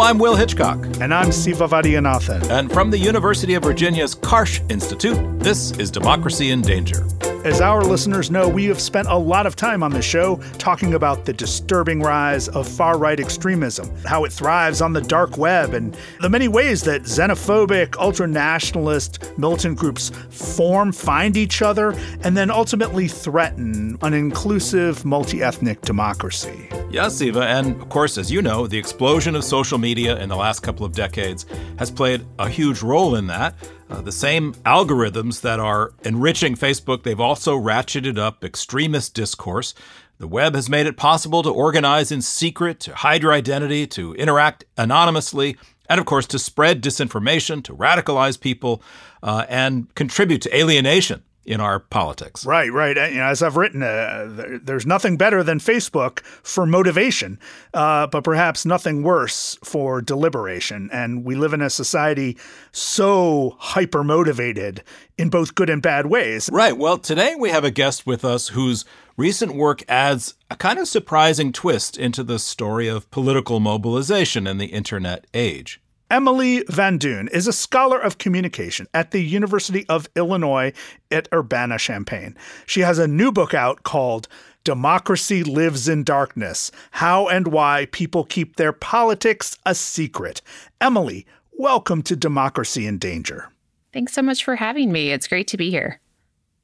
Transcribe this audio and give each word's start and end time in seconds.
I'm 0.00 0.18
Will 0.18 0.36
Hitchcock. 0.36 0.78
And 0.98 1.12
I'm 1.12 1.30
Siva 1.30 1.68
Vaidhyanathan. 1.68 2.48
And 2.48 2.72
from 2.72 2.90
the 2.90 2.96
University 2.96 3.52
of 3.52 3.64
Virginia's 3.64 4.14
Karsh 4.14 4.68
Institute, 4.70 5.18
this 5.38 5.72
is 5.72 5.90
Democracy 5.90 6.50
in 6.50 6.62
Danger. 6.62 7.06
As 7.44 7.60
our 7.60 7.84
listeners 7.84 8.30
know, 8.30 8.48
we 8.48 8.64
have 8.64 8.80
spent 8.80 9.06
a 9.06 9.16
lot 9.16 9.46
of 9.46 9.54
time 9.54 9.82
on 9.82 9.92
the 9.92 10.02
show 10.02 10.38
talking 10.58 10.94
about 10.94 11.26
the 11.26 11.32
disturbing 11.32 12.00
rise 12.00 12.48
of 12.48 12.66
far 12.66 12.98
right 12.98 13.20
extremism, 13.20 13.94
how 14.04 14.24
it 14.24 14.32
thrives 14.32 14.80
on 14.80 14.94
the 14.94 15.02
dark 15.02 15.36
web, 15.36 15.74
and 15.74 15.96
the 16.20 16.30
many 16.30 16.48
ways 16.48 16.82
that 16.82 17.02
xenophobic, 17.02 17.94
ultra 17.98 18.26
nationalist 18.26 19.32
militant 19.38 19.78
groups 19.78 20.10
form, 20.30 20.90
find 20.90 21.36
each 21.36 21.62
other, 21.62 21.94
and 22.22 22.36
then 22.36 22.50
ultimately 22.50 23.06
threaten 23.06 23.96
an 24.02 24.14
inclusive, 24.14 25.04
multi 25.04 25.40
ethnic 25.42 25.82
democracy. 25.82 26.68
Yes, 26.90 27.16
Siva, 27.16 27.42
and 27.42 27.80
of 27.80 27.88
course, 27.90 28.16
as 28.16 28.32
you 28.32 28.42
know, 28.42 28.66
the 28.66 28.78
explosion 28.78 29.36
of 29.36 29.44
social 29.44 29.78
media 29.78 30.18
in 30.18 30.28
the 30.28 30.36
last 30.36 30.60
couple 30.64 30.84
of 30.86 30.94
decades 30.94 31.44
has 31.78 31.90
played 31.90 32.26
a 32.38 32.48
huge 32.48 32.82
role 32.82 33.14
in 33.14 33.26
that. 33.26 33.54
Uh, 33.90 34.00
the 34.00 34.12
same 34.12 34.54
algorithms 34.64 35.42
that 35.42 35.60
are 35.60 35.92
enriching 36.02 36.56
Facebook, 36.56 37.02
they've 37.02 37.20
also 37.20 37.58
ratcheted 37.58 38.18
up 38.18 38.42
extremist 38.42 39.14
discourse. 39.14 39.74
The 40.18 40.26
web 40.26 40.54
has 40.54 40.70
made 40.70 40.86
it 40.86 40.96
possible 40.96 41.42
to 41.42 41.50
organize 41.50 42.10
in 42.10 42.22
secret, 42.22 42.80
to 42.80 42.94
hide 42.94 43.22
your 43.22 43.34
identity, 43.34 43.86
to 43.88 44.14
interact 44.14 44.64
anonymously, 44.78 45.58
and 45.90 46.00
of 46.00 46.06
course 46.06 46.26
to 46.28 46.38
spread 46.38 46.82
disinformation, 46.82 47.62
to 47.64 47.74
radicalize 47.74 48.40
people, 48.40 48.82
uh, 49.22 49.44
and 49.48 49.94
contribute 49.94 50.40
to 50.42 50.56
alienation 50.56 51.22
in 51.46 51.60
our 51.60 51.78
politics. 51.78 52.44
Right, 52.44 52.72
right. 52.72 52.96
You 53.10 53.18
know, 53.18 53.26
as 53.26 53.42
I've 53.42 53.56
written, 53.56 53.82
uh, 53.82 54.58
there's 54.62 54.84
nothing 54.84 55.16
better 55.16 55.42
than 55.42 55.58
Facebook 55.58 56.20
for 56.20 56.66
motivation, 56.66 57.38
uh, 57.72 58.08
but 58.08 58.24
perhaps 58.24 58.66
nothing 58.66 59.02
worse 59.02 59.56
for 59.62 60.02
deliberation. 60.02 60.90
And 60.92 61.24
we 61.24 61.36
live 61.36 61.52
in 61.52 61.62
a 61.62 61.70
society 61.70 62.36
so 62.72 63.56
hyper 63.58 64.02
motivated 64.02 64.82
in 65.16 65.30
both 65.30 65.54
good 65.54 65.70
and 65.70 65.80
bad 65.80 66.06
ways. 66.06 66.50
Right. 66.52 66.76
Well, 66.76 66.98
today 66.98 67.34
we 67.38 67.50
have 67.50 67.64
a 67.64 67.70
guest 67.70 68.06
with 68.06 68.24
us 68.24 68.48
whose 68.48 68.84
recent 69.16 69.54
work 69.54 69.82
adds 69.88 70.34
a 70.50 70.56
kind 70.56 70.78
of 70.78 70.88
surprising 70.88 71.52
twist 71.52 71.96
into 71.96 72.24
the 72.24 72.38
story 72.38 72.88
of 72.88 73.10
political 73.10 73.60
mobilization 73.60 74.46
in 74.46 74.58
the 74.58 74.66
internet 74.66 75.26
age. 75.32 75.80
Emily 76.08 76.62
Van 76.68 77.00
Duyn 77.00 77.28
is 77.30 77.48
a 77.48 77.52
scholar 77.52 77.98
of 77.98 78.18
communication 78.18 78.86
at 78.94 79.10
the 79.10 79.18
University 79.18 79.84
of 79.88 80.08
Illinois 80.14 80.72
at 81.10 81.28
Urbana 81.32 81.78
Champaign. 81.78 82.36
She 82.64 82.82
has 82.82 83.00
a 83.00 83.08
new 83.08 83.32
book 83.32 83.54
out 83.54 83.82
called 83.82 84.28
Democracy 84.62 85.42
Lives 85.42 85.88
in 85.88 86.04
Darkness 86.04 86.70
How 86.92 87.26
and 87.26 87.48
Why 87.48 87.88
People 87.90 88.22
Keep 88.22 88.54
Their 88.54 88.72
Politics 88.72 89.58
a 89.66 89.74
Secret. 89.74 90.42
Emily, 90.80 91.26
welcome 91.58 92.02
to 92.02 92.14
Democracy 92.14 92.86
in 92.86 92.98
Danger. 92.98 93.50
Thanks 93.92 94.12
so 94.12 94.22
much 94.22 94.44
for 94.44 94.54
having 94.54 94.92
me. 94.92 95.10
It's 95.10 95.26
great 95.26 95.48
to 95.48 95.56
be 95.56 95.70
here. 95.70 96.00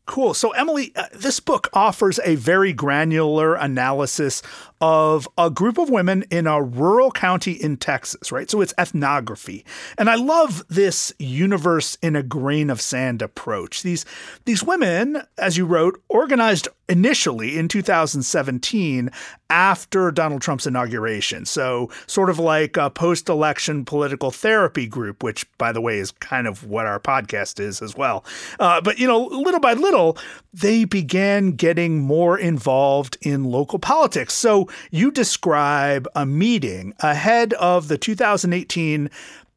Cool. 0.04 0.34
So, 0.34 0.50
Emily, 0.50 0.92
uh, 0.96 1.06
this 1.14 1.38
book 1.38 1.68
offers 1.72 2.18
a 2.24 2.34
very 2.34 2.72
granular 2.72 3.54
analysis 3.54 4.42
of 4.82 5.28
a 5.38 5.48
group 5.48 5.78
of 5.78 5.88
women 5.88 6.24
in 6.28 6.48
a 6.48 6.60
rural 6.60 7.12
county 7.12 7.52
in 7.52 7.76
Texas, 7.76 8.32
right? 8.32 8.50
So 8.50 8.60
it's 8.60 8.74
ethnography. 8.76 9.64
And 9.96 10.10
I 10.10 10.16
love 10.16 10.64
this 10.68 11.12
universe 11.20 11.96
in 12.02 12.16
a 12.16 12.22
grain 12.24 12.68
of 12.68 12.80
sand 12.80 13.22
approach. 13.22 13.84
These 13.84 14.04
these 14.44 14.64
women, 14.64 15.22
as 15.38 15.56
you 15.56 15.66
wrote, 15.66 16.02
organized 16.08 16.66
initially 16.92 17.58
in 17.58 17.68
2017 17.68 19.10
after 19.48 20.10
Donald 20.10 20.42
Trump's 20.42 20.66
inauguration. 20.66 21.46
So 21.46 21.90
sort 22.06 22.28
of 22.28 22.38
like 22.38 22.76
a 22.76 22.90
post-election 22.90 23.86
political 23.86 24.30
therapy 24.30 24.86
group, 24.86 25.22
which 25.22 25.46
by 25.56 25.72
the 25.72 25.80
way 25.80 25.98
is 25.98 26.10
kind 26.12 26.46
of 26.46 26.64
what 26.64 26.84
our 26.84 27.00
podcast 27.00 27.58
is 27.58 27.80
as 27.80 27.96
well. 27.96 28.26
Uh, 28.60 28.82
but 28.82 28.98
you 28.98 29.06
know, 29.06 29.24
little 29.24 29.58
by 29.58 29.72
little, 29.72 30.18
they 30.52 30.84
began 30.84 31.52
getting 31.52 31.98
more 31.98 32.38
involved 32.38 33.16
in 33.22 33.44
local 33.44 33.78
politics. 33.78 34.34
So 34.34 34.68
you 34.90 35.10
describe 35.10 36.06
a 36.14 36.26
meeting 36.26 36.92
ahead 37.00 37.54
of 37.54 37.88
the 37.88 37.96
2018 37.96 39.08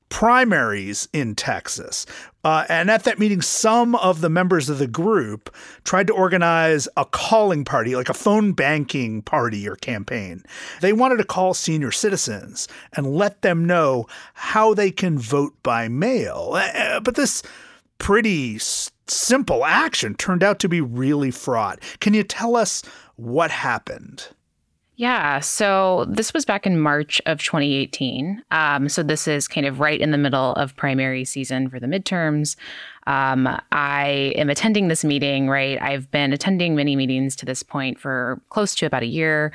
primaries 0.07 1.09
in 1.11 1.35
Texas. 1.35 2.05
Uh, 2.45 2.63
and 2.69 2.91
at 2.91 3.03
that 3.03 3.17
meeting, 3.17 3.41
some 3.41 3.95
of 3.95 4.21
the 4.21 4.29
members 4.29 4.69
of 4.69 4.77
the 4.77 4.85
group 4.85 5.53
tried 5.83 6.05
to 6.05 6.13
organize 6.13 6.87
a 6.95 7.03
calling 7.03 7.65
party, 7.65 7.95
like 7.95 8.07
a 8.07 8.13
phone 8.13 8.53
banking 8.53 9.23
party 9.23 9.67
or 9.67 9.75
campaign. 9.77 10.43
They 10.79 10.93
wanted 10.93 11.17
to 11.17 11.23
call 11.23 11.55
senior 11.55 11.91
citizens 11.91 12.67
and 12.93 13.15
let 13.15 13.41
them 13.41 13.65
know 13.65 14.05
how 14.35 14.75
they 14.75 14.91
can 14.91 15.17
vote 15.17 15.55
by 15.63 15.87
mail. 15.87 16.51
Uh, 16.53 16.99
but 16.99 17.15
this 17.15 17.41
pretty 17.97 18.59
simple 19.07 19.65
action 19.65 20.13
turned 20.13 20.43
out 20.43 20.59
to 20.59 20.69
be 20.69 20.81
really 20.81 21.31
fraught. 21.31 21.79
Can 21.99 22.13
you 22.13 22.21
tell 22.21 22.55
us 22.55 22.83
what 23.15 23.49
happened? 23.49 24.27
Yeah, 24.97 25.41
so 25.41 26.05
this 26.07 26.33
was 26.33 26.45
back 26.45 26.65
in 26.65 26.79
March 26.79 27.21
of 27.25 27.41
2018. 27.43 28.41
Um, 28.51 28.87
so 28.87 29.03
this 29.03 29.27
is 29.27 29.47
kind 29.47 29.67
of 29.67 29.81
right 29.81 29.99
in 29.99 30.11
the 30.11 30.17
middle 30.17 30.53
of 30.53 30.75
primary 30.77 31.25
season 31.25 31.69
for 31.69 31.81
the 31.81 31.87
midterms. 31.87 32.55
Um, 33.07 33.47
I 33.71 34.33
am 34.35 34.49
attending 34.49 34.87
this 34.87 35.03
meeting, 35.03 35.49
right? 35.49 35.81
I've 35.81 36.09
been 36.11 36.33
attending 36.33 36.75
many 36.75 36.95
meetings 36.95 37.35
to 37.37 37.45
this 37.45 37.63
point 37.63 37.99
for 37.99 38.41
close 38.49 38.75
to 38.75 38.85
about 38.85 39.03
a 39.03 39.07
year. 39.07 39.51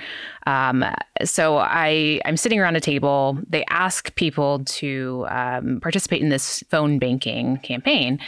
Um, 0.47 0.85
so 1.25 1.59
I, 1.59 2.21
I'm 2.25 2.37
sitting 2.37 2.61
around 2.61 2.77
a 2.77 2.81
table. 2.81 3.39
They 3.49 3.65
ask 3.69 4.15
people 4.15 4.65
to 4.65 5.27
um, 5.29 5.81
participate 5.81 6.23
in 6.23 6.29
this 6.29 6.63
phone 6.71 6.99
banking 6.99 7.59
campaign. 7.59 8.19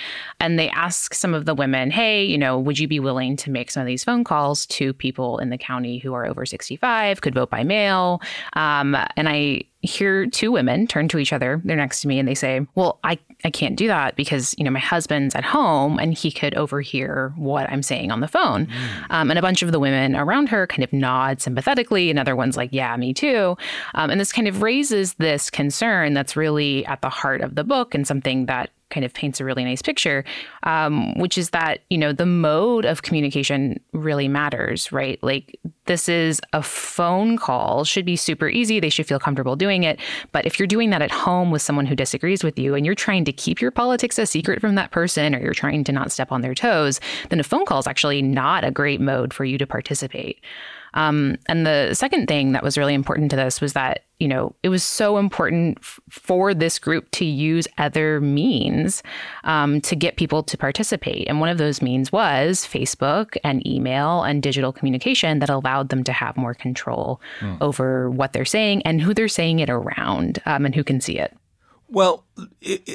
And 0.41 0.59
they 0.59 0.69
ask 0.71 1.15
some 1.15 1.35
of 1.35 1.45
the 1.45 1.55
women, 1.55 1.91
hey, 1.91 2.25
you 2.25 2.39
know, 2.39 2.59
would 2.59 2.79
you 2.79 2.89
be 2.89 3.01
willing 3.01 3.37
to 3.37 3.51
make 3.51 3.71
some 3.71 3.81
of 3.81 3.87
these 3.87 4.05
phone 4.05 4.25
calls 4.25 4.67
to 4.67 4.93
people 4.93 5.39
in 5.39 5.51
the 5.51 5.59
county 5.59 5.99
who 5.99 6.15
are 6.15 6.27
over 6.27 6.45
65, 6.45 7.21
could 7.21 7.35
vote 7.35 7.51
by 7.51 7.65
mail? 7.65 8.21
Um, 8.55 8.97
and 9.17 9.29
I 9.29 9.63
hear 9.83 10.27
two 10.27 10.53
women 10.53 10.87
turn 10.87 11.09
to 11.09 11.19
each 11.19 11.33
other. 11.33 11.61
They're 11.65 11.77
next 11.77 12.03
to 12.03 12.09
me 12.09 12.19
and 12.19 12.29
they 12.29 12.35
say, 12.35 12.67
Well, 12.75 12.99
I, 13.03 13.19
I 13.45 13.51
can't 13.51 13.77
do 13.77 13.89
that 13.89 14.15
because, 14.17 14.55
you 14.57 14.65
know, 14.65 14.71
my 14.71 14.79
husband's 14.79 15.35
at 15.35 15.45
home 15.45 15.99
and 15.99 16.15
he 16.15 16.31
could 16.31 16.55
overhear 16.55 17.33
what 17.37 17.69
I'm 17.69 17.83
saying 17.83 18.13
on 18.13 18.21
the 18.21 18.29
phone. 18.29 18.67
Mm. 18.67 19.07
Um, 19.11 19.31
and 19.31 19.39
a 19.39 19.43
bunch 19.43 19.63
of 19.63 19.73
the 19.73 19.81
women 19.81 20.15
around 20.15 20.49
her 20.49 20.67
kind 20.69 20.85
of 20.85 20.93
nod 20.93 21.41
sympathetically. 21.41 22.11
Another 22.11 22.37
ones 22.37 22.57
like, 22.57 22.71
Yeah, 22.73 22.97
me 22.97 23.13
too. 23.13 23.57
Um, 23.95 24.11
and 24.11 24.21
this 24.21 24.33
kind 24.33 24.47
of 24.47 24.63
raises 24.63 25.15
this 25.15 25.51
concern 25.51 26.15
that's 26.15 26.37
really 26.37 26.87
at 26.87 27.03
the 27.03 27.11
heart 27.11 27.41
of 27.41 27.57
the 27.57 27.65
book 27.65 27.95
and 27.95 28.07
something 28.07 28.47
that 28.47 28.71
kind 28.93 29.05
of 29.05 29.13
paints 29.13 29.41
a 29.41 29.45
really 29.45 29.65
nice 29.65 29.83
picture, 29.83 30.25
um, 30.63 31.19
which 31.19 31.37
is 31.37 31.51
that, 31.51 31.81
you 31.91 31.99
know, 31.99 32.13
the 32.13 32.27
mode 32.27 32.85
of 32.85 33.03
communication 33.03 33.81
really 33.93 34.29
matters, 34.29 34.93
right? 34.93 35.19
Like 35.23 35.59
this 35.87 36.09
is 36.09 36.41
a 36.53 36.63
phone 36.63 37.37
call, 37.37 37.85
should 37.85 38.05
be 38.05 38.15
super 38.15 38.49
easy. 38.49 38.79
They 38.79 38.91
should 38.91 39.07
feel 39.07 39.19
comfortable 39.19 39.57
doing 39.57 39.83
it. 39.83 39.99
But 40.31 40.47
if 40.47 40.59
you're 40.59 40.69
doing 40.69 40.91
that 40.91 41.03
at 41.03 41.11
home 41.11 41.51
with 41.51 41.63
someone 41.63 41.87
who 41.87 41.97
disagrees 41.97 42.45
with 42.45 42.59
you 42.59 42.75
and 42.75 42.87
you're 42.87 42.95
trying 42.95 43.25
to 43.25 43.33
keep 43.33 43.61
your 43.61 43.73
politics 43.73 44.19
a 44.19 44.27
secret 44.27 44.61
from 44.61 44.77
that 44.77 44.93
person 44.93 45.35
or 45.35 45.41
you're 45.41 45.55
trying 45.55 45.83
to 45.85 45.93
not 45.93 46.13
step 46.13 46.31
on 46.31 46.43
their 46.43 46.55
toes, 46.55 47.01
then 47.31 47.41
a 47.41 47.45
phone 47.45 47.65
call 47.65 47.81
is 47.81 47.87
actually 47.87 48.23
not 48.23 48.63
a 48.63 48.71
great 48.71 49.01
mode 49.01 49.35
for 49.35 49.45
you 49.45 49.59
to 49.59 49.67
participate. 49.67 50.39
Um, 50.95 51.37
and 51.49 51.67
the 51.67 51.95
second 51.95 52.27
thing 52.27 52.53
that 52.53 52.63
was 52.63 52.77
really 52.77 52.95
important 52.95 53.31
to 53.31 53.37
this 53.37 53.61
was 53.61 53.73
that, 53.73 54.05
you 54.19 54.29
know, 54.29 54.55
it 54.63 54.69
was 54.69 54.83
so 54.83 55.19
important 55.19 55.79
f- 55.81 56.01
for 56.11 56.55
this 56.55 56.79
group 56.79 57.11
to 57.13 57.25
use 57.25 57.67
other 57.79 58.21
means 58.21 59.03
um, 59.45 59.81
to 59.83 59.97
get 59.97 60.17
people 60.17 60.43
to 60.43 60.57
participate. 60.57 61.29
And 61.29 61.41
one 61.41 61.49
of 61.49 61.59
those 61.59 61.83
means 61.83 62.13
was 62.13 62.61
Facebook 62.61 63.37
and 63.43 63.67
email 63.67 64.23
and 64.23 64.43
digital 64.43 64.73
communication 64.73 65.39
that 65.41 65.51
allowed 65.51 65.89
them 65.89 66.05
to 66.05 66.13
have 66.13 66.37
more 66.37 66.55
control 66.55 67.21
mm. 67.41 67.57
over 67.61 68.11
what 68.11 68.33
they're 68.33 68.45
saying 68.45 68.83
and 68.83 69.01
who 69.01 69.15
they're 69.15 69.29
saying 69.29 69.59
it 69.61 69.71
around 69.71 70.41
um, 70.47 70.65
and 70.67 70.75
who 70.75 70.85
can 70.85 71.01
see 71.01 71.19
it. 71.19 71.37
Well, 71.89 72.25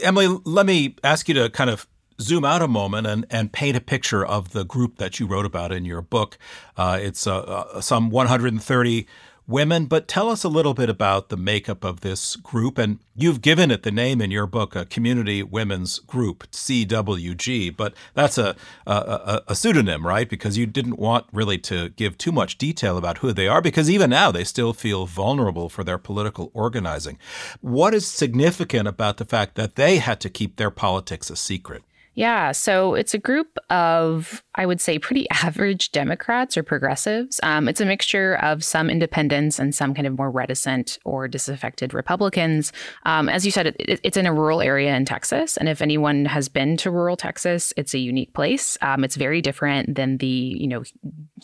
Emily, 0.02 0.28
let 0.44 0.66
me 0.66 0.96
ask 1.04 1.28
you 1.28 1.36
to 1.36 1.50
kind 1.52 1.70
of 1.70 1.88
zoom 2.20 2.44
out 2.44 2.62
a 2.62 2.68
moment 2.68 3.08
and, 3.08 3.26
and 3.30 3.52
paint 3.52 3.78
a 3.78 3.82
picture 3.82 4.26
of 4.26 4.52
the 4.52 4.66
group 4.66 4.98
that 4.98 5.20
you 5.20 5.28
wrote 5.28 5.46
about 5.46 5.72
in 5.72 5.86
your 5.86 6.02
book. 6.02 6.38
Uh, 6.76 6.98
it's 7.02 7.28
uh, 7.28 7.40
uh, 7.40 7.82
some 7.82 8.10
130 8.10 9.08
women, 9.48 9.86
but 9.86 10.08
tell 10.08 10.30
us 10.30 10.44
a 10.44 10.50
little 10.50 10.74
bit 10.74 10.90
about 10.90 11.30
the 11.30 11.38
makeup 11.38 11.84
of 11.84 12.02
this 12.02 12.36
group. 12.36 12.78
And 12.78 13.00
you've 13.16 13.42
given 13.42 13.72
it 13.72 13.84
the 13.84 13.92
name 13.92 14.22
in 14.22 14.30
your 14.30 14.46
book, 14.46 14.76
a 14.76 14.86
Community 14.86 15.42
Women's 15.42 16.00
Group, 16.00 16.50
CWG, 16.52 17.76
but 17.76 17.94
that's 18.14 18.38
a, 18.38 18.56
a, 18.86 19.42
a, 19.48 19.56
pseudonym, 19.56 20.06
right? 20.06 20.28
Because 20.28 20.58
you 20.58 20.66
didn't 20.66 21.00
want 21.00 21.26
really 21.32 21.58
to 21.60 21.90
give 21.90 22.18
too 22.18 22.32
much 22.32 22.58
detail 22.58 22.98
about 22.98 23.20
who 23.20 23.32
they 23.32 23.48
are, 23.48 23.62
because 23.62 23.90
even 23.90 24.10
now 24.10 24.32
they 24.32 24.44
still 24.44 24.74
feel 24.74 25.06
vulnerable 25.06 25.70
for 25.70 25.84
their 25.84 25.98
political 25.98 26.52
organizing. 26.54 27.18
What 27.62 27.94
is 27.94 28.06
significant 28.06 28.88
about 28.88 29.18
the 29.18 29.26
fact 29.26 29.56
that 29.56 29.76
they 29.76 29.98
had 29.98 30.20
to 30.22 30.30
keep 30.30 30.58
their 30.58 30.72
politics 30.72 31.30
a 31.30 31.36
secret? 31.36 31.84
Yeah, 32.18 32.52
so 32.52 32.96
it's 32.96 33.14
a 33.14 33.20
group 33.20 33.60
of, 33.70 34.44
I 34.56 34.66
would 34.66 34.82
say, 34.82 34.98
pretty 34.98 35.30
average 35.44 35.92
Democrats 35.92 36.58
or 36.58 36.64
progressives. 36.64 37.40
Um, 37.44 37.68
it's 37.68 37.80
a 37.80 37.86
mixture 37.86 38.38
of 38.38 38.64
some 38.64 38.90
independents 38.90 39.60
and 39.60 39.74
some 39.74 39.94
kind 39.94 40.08
of 40.08 40.18
more 40.18 40.32
reticent 40.32 40.98
or 41.06 41.28
disaffected 41.28 41.94
Republicans. 41.94 42.74
Um, 43.06 43.30
as 43.30 43.46
you 43.46 43.52
said, 43.52 43.68
it, 43.68 44.00
it's 44.02 44.18
in 44.18 44.26
a 44.26 44.34
rural 44.34 44.64
area 44.64 44.96
in 44.96 45.06
Texas. 45.06 45.58
And 45.58 45.70
if 45.70 45.80
anyone 45.80 46.26
has 46.26 46.50
been 46.50 46.76
to 46.78 46.90
rural 46.90 47.18
Texas, 47.18 47.72
it's 47.78 47.94
a 47.94 48.00
unique 48.00 48.34
place. 48.34 48.80
Um, 48.82 49.04
it's 49.04 49.16
very 49.16 49.40
different 49.40 49.94
than 49.94 50.18
the, 50.18 50.26
you 50.26 50.66
know, 50.66 50.82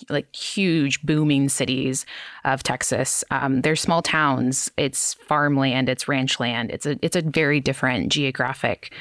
like 0.09 0.35
huge 0.35 1.03
booming 1.03 1.49
cities 1.49 2.03
of 2.45 2.63
Texas. 2.63 3.23
Um, 3.29 3.61
they're 3.61 3.75
small 3.75 4.01
towns, 4.01 4.71
it's 4.77 5.13
farmland, 5.13 5.87
it's 5.87 6.07
ranch 6.07 6.39
land. 6.39 6.71
It's 6.71 6.87
a, 6.87 6.97
it's 7.03 7.15
a 7.15 7.21
very 7.21 7.59
different 7.59 8.11
geographic 8.11 8.91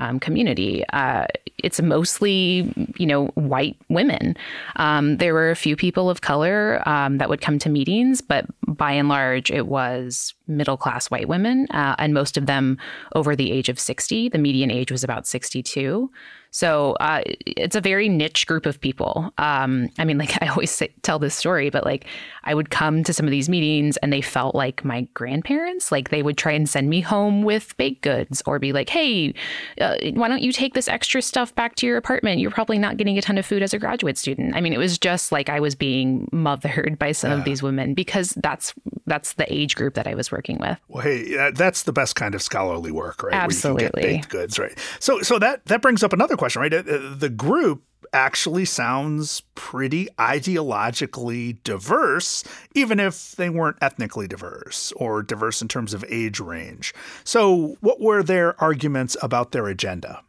um, 0.00 0.18
community. 0.18 0.84
Uh, 0.92 1.26
it's 1.58 1.80
mostly, 1.80 2.72
you 2.96 3.06
know, 3.06 3.26
white 3.28 3.76
women. 3.88 4.36
Um, 4.76 5.18
there 5.18 5.34
were 5.34 5.50
a 5.50 5.56
few 5.56 5.76
people 5.76 6.10
of 6.10 6.22
color 6.22 6.82
um, 6.88 7.18
that 7.18 7.28
would 7.28 7.40
come 7.40 7.58
to 7.60 7.68
meetings, 7.68 8.20
but 8.20 8.46
by 8.66 8.92
and 8.92 9.08
large, 9.08 9.50
it 9.50 9.66
was 9.66 10.34
middle 10.50 10.76
class 10.76 11.10
white 11.10 11.28
women, 11.28 11.66
uh, 11.70 11.94
and 11.98 12.14
most 12.14 12.36
of 12.36 12.46
them 12.46 12.78
over 13.14 13.34
the 13.36 13.52
age 13.52 13.68
of 13.68 13.78
60. 13.78 14.28
The 14.28 14.38
median 14.38 14.70
age 14.70 14.90
was 14.90 15.04
about 15.04 15.26
62. 15.26 16.10
So 16.52 16.96
uh, 17.00 17.22
it's 17.46 17.76
a 17.76 17.80
very 17.80 18.08
niche 18.08 18.46
group 18.46 18.66
of 18.66 18.80
people. 18.80 19.32
Um, 19.38 19.88
I 19.98 20.04
mean, 20.04 20.18
like 20.18 20.42
I 20.42 20.48
always 20.48 20.70
say, 20.70 20.92
tell 21.02 21.18
this 21.18 21.34
story, 21.34 21.70
but 21.70 21.84
like 21.84 22.06
I 22.44 22.54
would 22.54 22.70
come 22.70 23.04
to 23.04 23.12
some 23.12 23.26
of 23.26 23.30
these 23.30 23.48
meetings 23.48 23.96
and 23.98 24.12
they 24.12 24.20
felt 24.20 24.54
like 24.54 24.84
my 24.84 25.02
grandparents. 25.14 25.92
Like 25.92 26.10
they 26.10 26.22
would 26.22 26.36
try 26.36 26.52
and 26.52 26.68
send 26.68 26.90
me 26.90 27.00
home 27.00 27.42
with 27.42 27.76
baked 27.76 28.02
goods 28.02 28.42
or 28.46 28.58
be 28.58 28.72
like, 28.72 28.88
hey, 28.88 29.34
uh, 29.80 29.96
why 30.14 30.28
don't 30.28 30.42
you 30.42 30.52
take 30.52 30.74
this 30.74 30.88
extra 30.88 31.22
stuff 31.22 31.54
back 31.54 31.76
to 31.76 31.86
your 31.86 31.96
apartment? 31.96 32.40
You're 32.40 32.50
probably 32.50 32.78
not 32.78 32.96
getting 32.96 33.16
a 33.16 33.22
ton 33.22 33.38
of 33.38 33.46
food 33.46 33.62
as 33.62 33.72
a 33.72 33.78
graduate 33.78 34.18
student. 34.18 34.54
I 34.56 34.60
mean, 34.60 34.72
it 34.72 34.78
was 34.78 34.98
just 34.98 35.32
like 35.32 35.48
I 35.48 35.60
was 35.60 35.74
being 35.74 36.28
mothered 36.32 36.98
by 36.98 37.12
some 37.12 37.30
yeah. 37.30 37.38
of 37.38 37.44
these 37.44 37.62
women 37.62 37.94
because 37.94 38.30
that's 38.42 38.74
that's 39.06 39.34
the 39.34 39.52
age 39.52 39.76
group 39.76 39.94
that 39.94 40.06
I 40.06 40.14
was 40.14 40.32
working 40.32 40.39
with. 40.58 40.78
Well, 40.88 41.02
hey, 41.02 41.50
that's 41.52 41.82
the 41.84 41.92
best 41.92 42.16
kind 42.16 42.34
of 42.34 42.42
scholarly 42.42 42.90
work, 42.90 43.22
right? 43.22 43.34
Absolutely. 43.34 44.22
goods, 44.28 44.58
right? 44.58 44.76
So, 44.98 45.20
so 45.20 45.38
that 45.38 45.64
that 45.66 45.82
brings 45.82 46.02
up 46.02 46.12
another 46.12 46.36
question, 46.36 46.62
right? 46.62 46.72
Uh, 46.72 46.78
uh, 46.78 47.14
the 47.14 47.28
group 47.28 47.82
actually 48.12 48.64
sounds 48.64 49.42
pretty 49.54 50.08
ideologically 50.18 51.62
diverse, 51.62 52.44
even 52.74 52.98
if 52.98 53.32
they 53.32 53.48
weren't 53.48 53.76
ethnically 53.80 54.26
diverse 54.26 54.92
or 54.96 55.22
diverse 55.22 55.62
in 55.62 55.68
terms 55.68 55.94
of 55.94 56.04
age 56.08 56.40
range. 56.40 56.94
So, 57.24 57.76
what 57.80 58.00
were 58.00 58.22
their 58.22 58.60
arguments 58.60 59.16
about 59.22 59.52
their 59.52 59.66
agenda? 59.66 60.22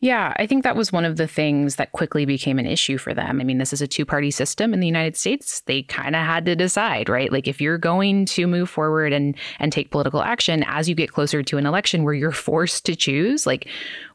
Yeah, 0.00 0.32
I 0.36 0.46
think 0.46 0.62
that 0.62 0.76
was 0.76 0.92
one 0.92 1.04
of 1.04 1.16
the 1.16 1.26
things 1.26 1.74
that 1.74 1.90
quickly 1.90 2.24
became 2.24 2.60
an 2.60 2.66
issue 2.66 2.98
for 2.98 3.14
them. 3.14 3.40
I 3.40 3.44
mean, 3.44 3.58
this 3.58 3.72
is 3.72 3.82
a 3.82 3.88
two 3.88 4.04
party 4.04 4.30
system 4.30 4.72
in 4.72 4.78
the 4.78 4.86
United 4.86 5.16
States. 5.16 5.60
They 5.62 5.82
kind 5.82 6.14
of 6.14 6.24
had 6.24 6.44
to 6.44 6.54
decide, 6.54 7.08
right? 7.08 7.32
Like 7.32 7.48
if 7.48 7.60
you're 7.60 7.78
going 7.78 8.24
to 8.26 8.46
move 8.46 8.70
forward 8.70 9.12
and 9.12 9.34
and 9.58 9.72
take 9.72 9.90
political 9.90 10.22
action 10.22 10.62
as 10.68 10.88
you 10.88 10.94
get 10.94 11.12
closer 11.12 11.42
to 11.42 11.58
an 11.58 11.66
election 11.66 12.04
where 12.04 12.14
you're 12.14 12.30
forced 12.48 12.86
to 12.86 12.94
choose, 12.94 13.44
like 13.44 13.66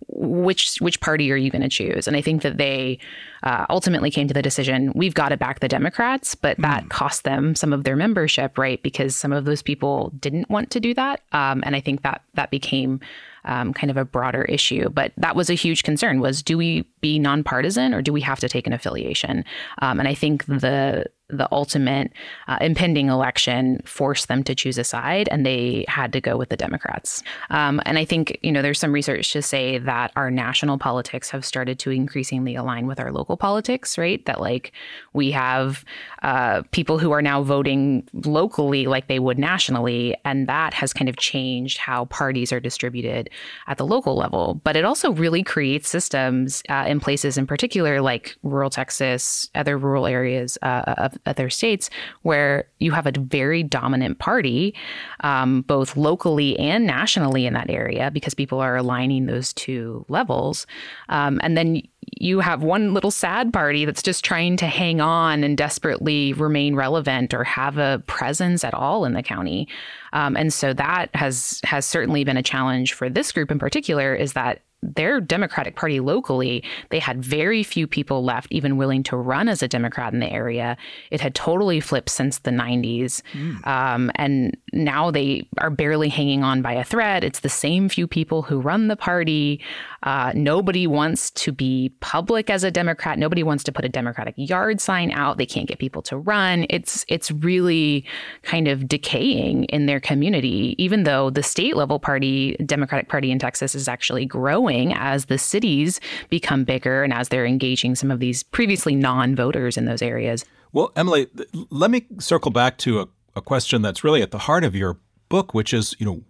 which 0.08 0.78
which 0.78 1.02
party 1.02 1.30
are 1.34 1.38
you 1.38 1.50
going 1.50 1.62
to 1.62 1.70
choose? 1.70 2.08
And 2.08 2.16
I 2.16 2.22
think 2.22 2.44
that 2.44 2.58
they 2.58 2.98
uh, 3.44 3.66
ultimately 3.70 4.10
came 4.10 4.30
to 4.30 4.34
the 4.34 4.42
decision 4.42 4.94
we've 4.96 5.14
got 5.14 5.30
to 5.30 5.38
back 5.38 5.60
the 5.60 5.68
Democrats, 5.68 6.34
but 6.34 6.56
that 6.60 6.86
mm. 6.86 6.90
cost 6.92 7.26
them 7.26 7.56
some 7.56 7.74
of 7.74 7.84
their 7.84 7.98
membership, 7.98 8.58
right? 8.58 8.82
Because 8.84 9.18
some 9.18 9.34
of 9.34 9.44
those 9.44 9.62
people 9.62 10.14
didn't 10.22 10.50
want 10.50 10.72
to 10.72 10.80
do 10.80 10.94
that, 10.94 11.20
um, 11.34 11.62
and 11.66 11.76
I 11.76 11.82
think 11.82 12.04
that 12.04 12.22
that 12.36 12.52
became 12.52 13.02
um, 13.46 13.74
kind 13.74 13.92
of 13.92 13.98
a 13.98 14.06
broader 14.06 14.44
issue. 14.44 14.90
But 14.90 15.12
that 15.18 15.36
was 15.36 15.50
a 15.50 15.56
huge 15.56 15.84
concern: 15.84 16.20
was 16.20 16.42
do 16.44 16.58
we 16.58 16.86
be 17.02 17.20
nonpartisan 17.20 17.94
or 17.94 18.02
do 18.02 18.14
we 18.14 18.22
have 18.22 18.40
to 18.40 18.50
take 18.50 18.68
an 18.68 18.74
affiliation? 18.74 19.46
Um, 19.82 20.00
and 20.00 20.08
I 20.08 20.14
think 20.14 20.46
the 20.46 21.06
the 21.38 21.48
ultimate 21.52 22.12
uh, 22.48 22.58
impending 22.62 23.10
election 23.10 23.82
forced 23.86 24.28
them 24.28 24.44
to 24.44 24.56
choose 24.56 24.78
a 24.78 24.84
side, 24.84 25.28
and 25.32 25.46
they 25.46 25.86
had 25.88 26.14
to 26.14 26.22
go 26.22 26.38
with 26.38 26.50
the 26.50 26.58
Democrats. 26.58 27.24
Um, 27.50 27.82
and 27.86 27.98
I 27.98 28.06
think 28.06 28.38
you 28.42 28.52
know 28.52 28.62
there's 28.62 28.80
some 28.80 28.92
research 28.92 29.32
to 29.34 29.42
say 29.42 29.78
that 29.80 30.12
our 30.16 30.32
national 30.32 30.78
politics 30.78 31.30
have 31.30 31.46
started 31.46 31.80
to 31.80 31.92
increasingly 31.92 32.56
align 32.56 32.88
with 32.88 33.00
our 33.00 33.12
local 33.12 33.38
politics, 33.38 33.98
right? 33.98 34.24
That 34.26 34.40
like 34.40 34.72
we 35.14 35.32
have 35.32 35.84
uh, 36.22 36.64
people 36.72 37.00
who 37.00 37.12
are 37.12 37.22
now 37.22 37.44
voting 37.44 38.08
locally 38.26 38.86
like 38.88 39.08
they 39.08 39.20
would 39.20 39.40
nationally, 39.40 40.16
and 40.26 40.48
that 40.48 40.74
has 40.74 40.94
kind 40.94 41.10
of 41.10 41.18
changed 41.18 41.78
how 41.78 42.06
parties 42.06 42.52
are 42.52 42.60
distributed 42.60 43.30
at 43.68 43.78
the 43.78 43.86
local 43.86 44.16
level. 44.16 44.62
But 44.64 44.76
it 44.76 44.86
also 44.86 45.12
really 45.12 45.44
creates 45.44 45.90
systems 45.90 46.64
uh, 46.70 46.86
in 46.88 47.00
places, 47.00 47.38
in 47.38 47.48
particular, 47.48 48.02
like 48.02 48.36
rural 48.44 48.70
Texas, 48.70 49.50
other 49.56 49.78
rural 49.78 50.08
areas 50.08 50.58
uh, 50.62 50.94
of 50.98 51.18
other 51.26 51.50
states 51.50 51.90
where 52.22 52.66
you 52.80 52.92
have 52.92 53.08
a 53.08 53.12
very 53.18 53.64
dominant 53.64 54.20
party, 54.20 54.76
um, 55.22 55.62
both 55.62 55.96
locally 55.96 56.58
and 56.60 56.86
nationally 56.86 57.46
in 57.46 57.54
that 57.54 57.70
area, 57.70 58.12
because 58.12 58.34
people 58.34 58.60
are 58.60 58.76
aligning 58.76 59.26
those 59.26 59.54
two 59.54 60.06
levels. 60.10 60.68
Um, 61.10 61.40
and 61.44 61.58
then 61.58 61.82
you 62.20 62.40
have 62.40 62.64
one 62.64 62.94
little 62.94 63.12
sad 63.12 63.54
party 63.54 63.86
that's 63.86 64.04
just 64.04 64.24
trying 64.26 64.58
to 64.58 64.68
hang 64.68 65.02
on 65.02 65.44
and 65.44 65.58
desperately 65.58 66.34
remain 66.34 66.76
relevant 66.76 67.34
or 67.34 67.44
have 67.44 67.78
a 67.78 68.04
presence 68.08 68.64
at 68.64 68.74
all 68.74 69.06
in 69.06 69.14
the 69.14 69.24
county. 69.24 69.68
Um, 70.12 70.36
and 70.36 70.54
so 70.54 70.74
that 70.74 71.10
has 71.16 71.60
has 71.64 71.86
certainly 71.86 72.24
been 72.24 72.38
a 72.38 72.44
challenge 72.44 72.94
for 72.94 73.10
this 73.10 73.32
group 73.32 73.52
in 73.52 73.60
particular. 73.60 74.14
Is 74.14 74.34
that 74.34 74.62
their 74.96 75.22
Democratic 75.22 75.76
Party 75.76 76.00
locally, 76.00 76.64
they 76.90 77.00
had 77.00 77.24
very 77.24 77.64
few 77.64 77.88
people 77.88 78.24
left 78.24 78.48
even 78.52 78.78
willing 78.78 79.04
to 79.04 79.18
run 79.18 79.48
as 79.48 79.64
a 79.64 79.68
Democrat 79.68 80.14
in 80.14 80.20
the 80.20 80.32
area. 80.32 80.78
It 81.12 81.22
had 81.22 81.36
totally 81.36 81.80
flipped 81.80 82.10
since 82.10 82.40
the 82.40 82.52
90s. 82.52 83.22
Mm. 83.34 83.66
Um, 83.68 84.12
and 84.16 84.58
now 84.74 85.12
they 85.12 85.48
are 85.60 85.70
barely 85.70 86.10
hanging 86.10 86.44
on 86.44 86.62
by 86.62 86.74
a 86.74 86.84
thread. 86.84 87.24
It's 87.24 87.40
the 87.40 87.50
same 87.50 87.90
few 87.90 88.08
people 88.08 88.42
who 88.42 88.60
run 88.60 88.88
the 88.88 88.96
party. 88.96 89.62
Uh, 90.04 90.34
nobody 90.36 90.86
wants 90.86 91.32
to 91.32 91.52
be 91.52 91.94
public 92.02 92.50
as 92.50 92.64
a 92.64 92.72
Democrat. 92.72 93.18
Nobody 93.18 93.44
wants 93.44 93.64
to 93.64 93.72
put 93.72 93.86
a 93.86 93.90
Democratic 93.90 94.34
yard 94.38 94.82
sign 94.82 95.12
out. 95.12 95.38
They 95.38 95.46
can't 95.46 95.68
get 95.68 95.80
people 95.80 96.02
to 96.04 96.18
run. 96.18 96.66
It's 96.70 97.06
it's 97.08 97.32
really 97.32 98.06
kind 98.42 98.68
of 98.68 98.88
decaying 98.88 99.66
in 99.66 99.86
their 99.86 100.00
community, 100.00 100.76
even 100.78 101.04
though 101.04 101.30
the 101.30 101.44
state 101.44 101.78
level 101.78 102.00
party, 102.00 102.58
Democratic 102.66 103.08
Party 103.08 103.32
in 103.32 103.40
Texas, 103.40 103.76
is 103.76 103.88
actually 103.88 104.26
growing 104.26 104.73
as 104.74 105.26
the 105.26 105.38
cities 105.38 106.00
become 106.30 106.64
bigger 106.64 107.04
and 107.04 107.14
as 107.14 107.30
they're 107.30 107.46
engaging 107.46 107.96
some 107.96 108.12
of 108.12 108.20
these 108.20 108.44
previously 108.44 108.96
non-voters 108.96 109.78
in 109.78 109.86
those 109.86 110.02
areas. 110.02 110.46
Well, 110.72 110.92
Emily, 110.96 111.28
let 111.70 111.92
me 111.92 112.06
circle 112.20 112.52
back 112.52 112.78
to 112.80 113.02
a, 113.02 113.08
a 113.36 113.42
question 113.42 113.82
that's 113.82 114.04
really 114.04 114.22
at 114.22 114.32
the 114.32 114.40
heart 114.40 114.64
of 114.64 114.76
your 114.76 114.98
book, 115.30 115.54
which 115.54 115.74
is, 115.74 115.96
you 116.00 116.06
know, 116.06 116.24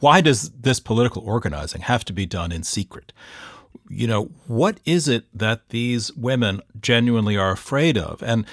why 0.00 0.20
does 0.20 0.50
this 0.50 0.80
political 0.80 1.22
organizing 1.22 1.82
have 1.82 2.04
to 2.06 2.12
be 2.12 2.26
done 2.26 2.50
in 2.50 2.64
secret? 2.64 3.12
You 3.88 4.06
know, 4.06 4.24
what 4.46 4.80
is 4.84 5.08
it 5.08 5.24
that 5.32 5.68
these 5.68 6.12
women 6.14 6.60
genuinely 6.80 7.36
are 7.36 7.52
afraid 7.52 7.96
of? 7.96 8.22
And 8.22 8.46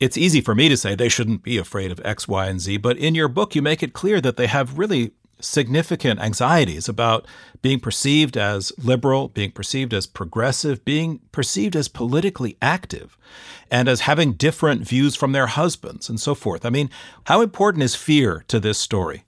it's 0.00 0.18
easy 0.18 0.40
for 0.40 0.54
me 0.54 0.68
to 0.68 0.76
say 0.76 0.94
they 0.94 1.08
shouldn't 1.08 1.42
be 1.42 1.56
afraid 1.56 1.90
of 1.90 2.00
X, 2.04 2.28
Y, 2.28 2.46
and 2.46 2.60
Z, 2.60 2.78
but 2.78 2.98
in 2.98 3.14
your 3.14 3.28
book, 3.28 3.54
you 3.54 3.62
make 3.62 3.82
it 3.82 3.92
clear 3.92 4.20
that 4.20 4.36
they 4.36 4.46
have 4.46 4.78
really 4.78 5.12
significant 5.40 6.20
anxieties 6.20 6.88
about 6.88 7.26
being 7.62 7.80
perceived 7.80 8.36
as 8.36 8.72
liberal, 8.78 9.28
being 9.28 9.50
perceived 9.50 9.94
as 9.94 10.06
progressive, 10.06 10.84
being 10.84 11.20
perceived 11.32 11.76
as 11.76 11.88
politically 11.88 12.56
active, 12.60 13.16
and 13.70 13.88
as 13.88 14.00
having 14.00 14.32
different 14.32 14.86
views 14.86 15.16
from 15.16 15.32
their 15.32 15.46
husbands 15.46 16.08
and 16.08 16.20
so 16.20 16.34
forth. 16.34 16.64
I 16.66 16.70
mean, 16.70 16.90
how 17.24 17.40
important 17.40 17.82
is 17.82 17.94
fear 17.94 18.44
to 18.48 18.60
this 18.60 18.78
story? 18.78 19.24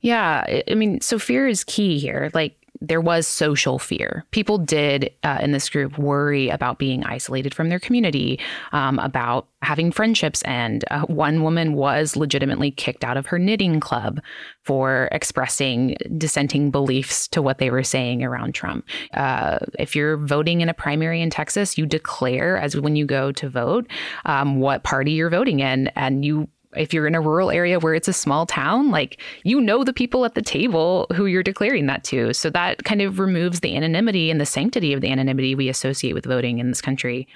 Yeah, 0.00 0.60
I 0.70 0.74
mean, 0.74 1.00
so 1.00 1.18
fear 1.18 1.48
is 1.48 1.64
key 1.64 1.98
here. 1.98 2.30
Like 2.34 2.57
there 2.80 3.00
was 3.00 3.26
social 3.26 3.78
fear. 3.78 4.24
People 4.30 4.58
did 4.58 5.10
uh, 5.22 5.38
in 5.40 5.52
this 5.52 5.68
group 5.68 5.98
worry 5.98 6.48
about 6.48 6.78
being 6.78 7.04
isolated 7.04 7.54
from 7.54 7.68
their 7.68 7.78
community, 7.78 8.40
um, 8.72 8.98
about 8.98 9.46
having 9.62 9.92
friendships 9.92 10.42
and 10.42 10.84
Uh, 10.90 11.02
one 11.06 11.42
woman 11.42 11.74
was 11.74 12.16
legitimately 12.16 12.70
kicked 12.70 13.04
out 13.04 13.16
of 13.16 13.26
her 13.26 13.38
knitting 13.38 13.80
club 13.80 14.20
for 14.64 15.08
expressing 15.12 15.96
dissenting 16.16 16.70
beliefs 16.70 17.28
to 17.28 17.42
what 17.42 17.58
they 17.58 17.70
were 17.70 17.82
saying 17.82 18.24
around 18.24 18.54
Trump. 18.54 18.84
Uh, 19.14 19.58
if 19.78 19.94
you're 19.94 20.16
voting 20.16 20.60
in 20.60 20.68
a 20.68 20.74
primary 20.74 21.20
in 21.20 21.30
Texas, 21.30 21.76
you 21.76 21.86
declare 21.86 22.56
as 22.56 22.76
when 22.76 22.96
you 22.96 23.06
go 23.06 23.32
to 23.32 23.48
vote 23.48 23.86
um, 24.24 24.60
what 24.60 24.82
party 24.82 25.12
you're 25.12 25.30
voting 25.30 25.60
in, 25.60 25.88
and 25.88 26.24
you 26.24 26.48
if 26.76 26.92
you're 26.92 27.06
in 27.06 27.14
a 27.14 27.20
rural 27.20 27.50
area 27.50 27.78
where 27.78 27.94
it's 27.94 28.08
a 28.08 28.12
small 28.12 28.46
town, 28.46 28.90
like 28.90 29.20
you 29.42 29.60
know 29.60 29.84
the 29.84 29.92
people 29.92 30.24
at 30.24 30.34
the 30.34 30.42
table 30.42 31.06
who 31.14 31.26
you're 31.26 31.42
declaring 31.42 31.86
that 31.86 32.04
to. 32.04 32.32
So 32.34 32.50
that 32.50 32.84
kind 32.84 33.00
of 33.00 33.18
removes 33.18 33.60
the 33.60 33.76
anonymity 33.76 34.30
and 34.30 34.40
the 34.40 34.46
sanctity 34.46 34.92
of 34.92 35.00
the 35.00 35.10
anonymity 35.10 35.54
we 35.54 35.68
associate 35.68 36.12
with 36.12 36.26
voting 36.26 36.58
in 36.58 36.68
this 36.68 36.80
country. 36.80 37.26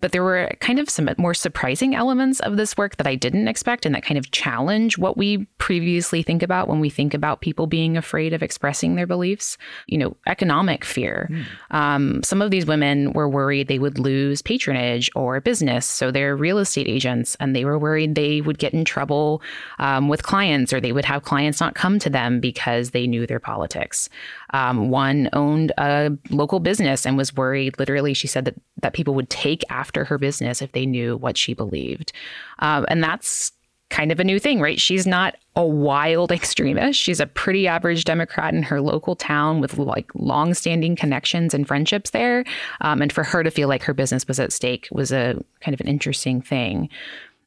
But 0.00 0.12
there 0.12 0.24
were 0.24 0.50
kind 0.60 0.78
of 0.78 0.90
some 0.90 1.08
more 1.18 1.34
surprising 1.34 1.94
elements 1.94 2.40
of 2.40 2.56
this 2.56 2.76
work 2.76 2.96
that 2.96 3.06
I 3.06 3.14
didn't 3.14 3.48
expect 3.48 3.86
and 3.86 3.94
that 3.94 4.02
kind 4.02 4.18
of 4.18 4.30
challenge 4.30 4.98
what 4.98 5.16
we 5.16 5.46
previously 5.58 6.22
think 6.22 6.42
about 6.42 6.68
when 6.68 6.80
we 6.80 6.90
think 6.90 7.14
about 7.14 7.40
people 7.40 7.66
being 7.66 7.96
afraid 7.96 8.32
of 8.32 8.42
expressing 8.42 8.96
their 8.96 9.06
beliefs. 9.06 9.56
You 9.86 9.98
know, 9.98 10.16
economic 10.26 10.84
fear. 10.84 11.28
Mm. 11.30 11.44
Um, 11.70 12.22
some 12.22 12.42
of 12.42 12.50
these 12.50 12.66
women 12.66 13.12
were 13.12 13.28
worried 13.28 13.68
they 13.68 13.78
would 13.78 13.98
lose 13.98 14.42
patronage 14.42 15.10
or 15.14 15.40
business. 15.40 15.86
So 15.86 16.10
they're 16.10 16.36
real 16.36 16.58
estate 16.58 16.88
agents 16.88 17.36
and 17.38 17.54
they 17.54 17.64
were 17.64 17.78
worried 17.78 18.14
they 18.14 18.40
would 18.40 18.58
get 18.58 18.74
in 18.80 18.84
trouble 18.84 19.42
um, 19.78 20.08
with 20.08 20.22
clients 20.22 20.72
or 20.72 20.80
they 20.80 20.92
would 20.92 21.04
have 21.04 21.22
clients 21.22 21.60
not 21.60 21.74
come 21.74 21.98
to 21.98 22.10
them 22.10 22.40
because 22.40 22.90
they 22.90 23.06
knew 23.06 23.26
their 23.26 23.38
politics. 23.38 24.08
Um, 24.54 24.90
one 24.90 25.28
owned 25.32 25.72
a 25.78 26.10
local 26.30 26.60
business 26.60 27.06
and 27.06 27.16
was 27.16 27.36
worried. 27.36 27.78
Literally, 27.78 28.14
she 28.14 28.26
said 28.26 28.44
that 28.46 28.54
that 28.82 28.94
people 28.94 29.14
would 29.14 29.28
take 29.28 29.62
after 29.68 30.04
her 30.04 30.18
business 30.18 30.62
if 30.62 30.72
they 30.72 30.86
knew 30.86 31.16
what 31.16 31.36
she 31.36 31.52
believed, 31.54 32.12
um, 32.60 32.86
and 32.88 33.04
that's 33.04 33.52
kind 33.90 34.12
of 34.12 34.20
a 34.20 34.24
new 34.24 34.38
thing, 34.38 34.60
right? 34.60 34.80
She's 34.80 35.06
not 35.06 35.36
a 35.56 35.66
wild 35.66 36.32
extremist. 36.38 36.98
She's 36.98 37.20
a 37.20 37.26
pretty 37.26 37.68
average 37.68 38.04
Democrat 38.04 38.54
in 38.54 38.62
her 38.62 38.80
local 38.80 39.16
town 39.16 39.60
with 39.60 39.76
like 39.76 40.10
long-standing 40.14 40.96
connections 40.96 41.52
and 41.52 41.68
friendships 41.68 42.10
there. 42.10 42.44
Um, 42.80 43.02
and 43.02 43.12
for 43.12 43.24
her 43.24 43.42
to 43.42 43.50
feel 43.50 43.68
like 43.68 43.82
her 43.82 43.94
business 43.94 44.26
was 44.26 44.40
at 44.40 44.52
stake 44.52 44.88
was 44.90 45.12
a 45.12 45.42
kind 45.60 45.74
of 45.74 45.80
an 45.80 45.88
interesting 45.88 46.40
thing. 46.40 46.88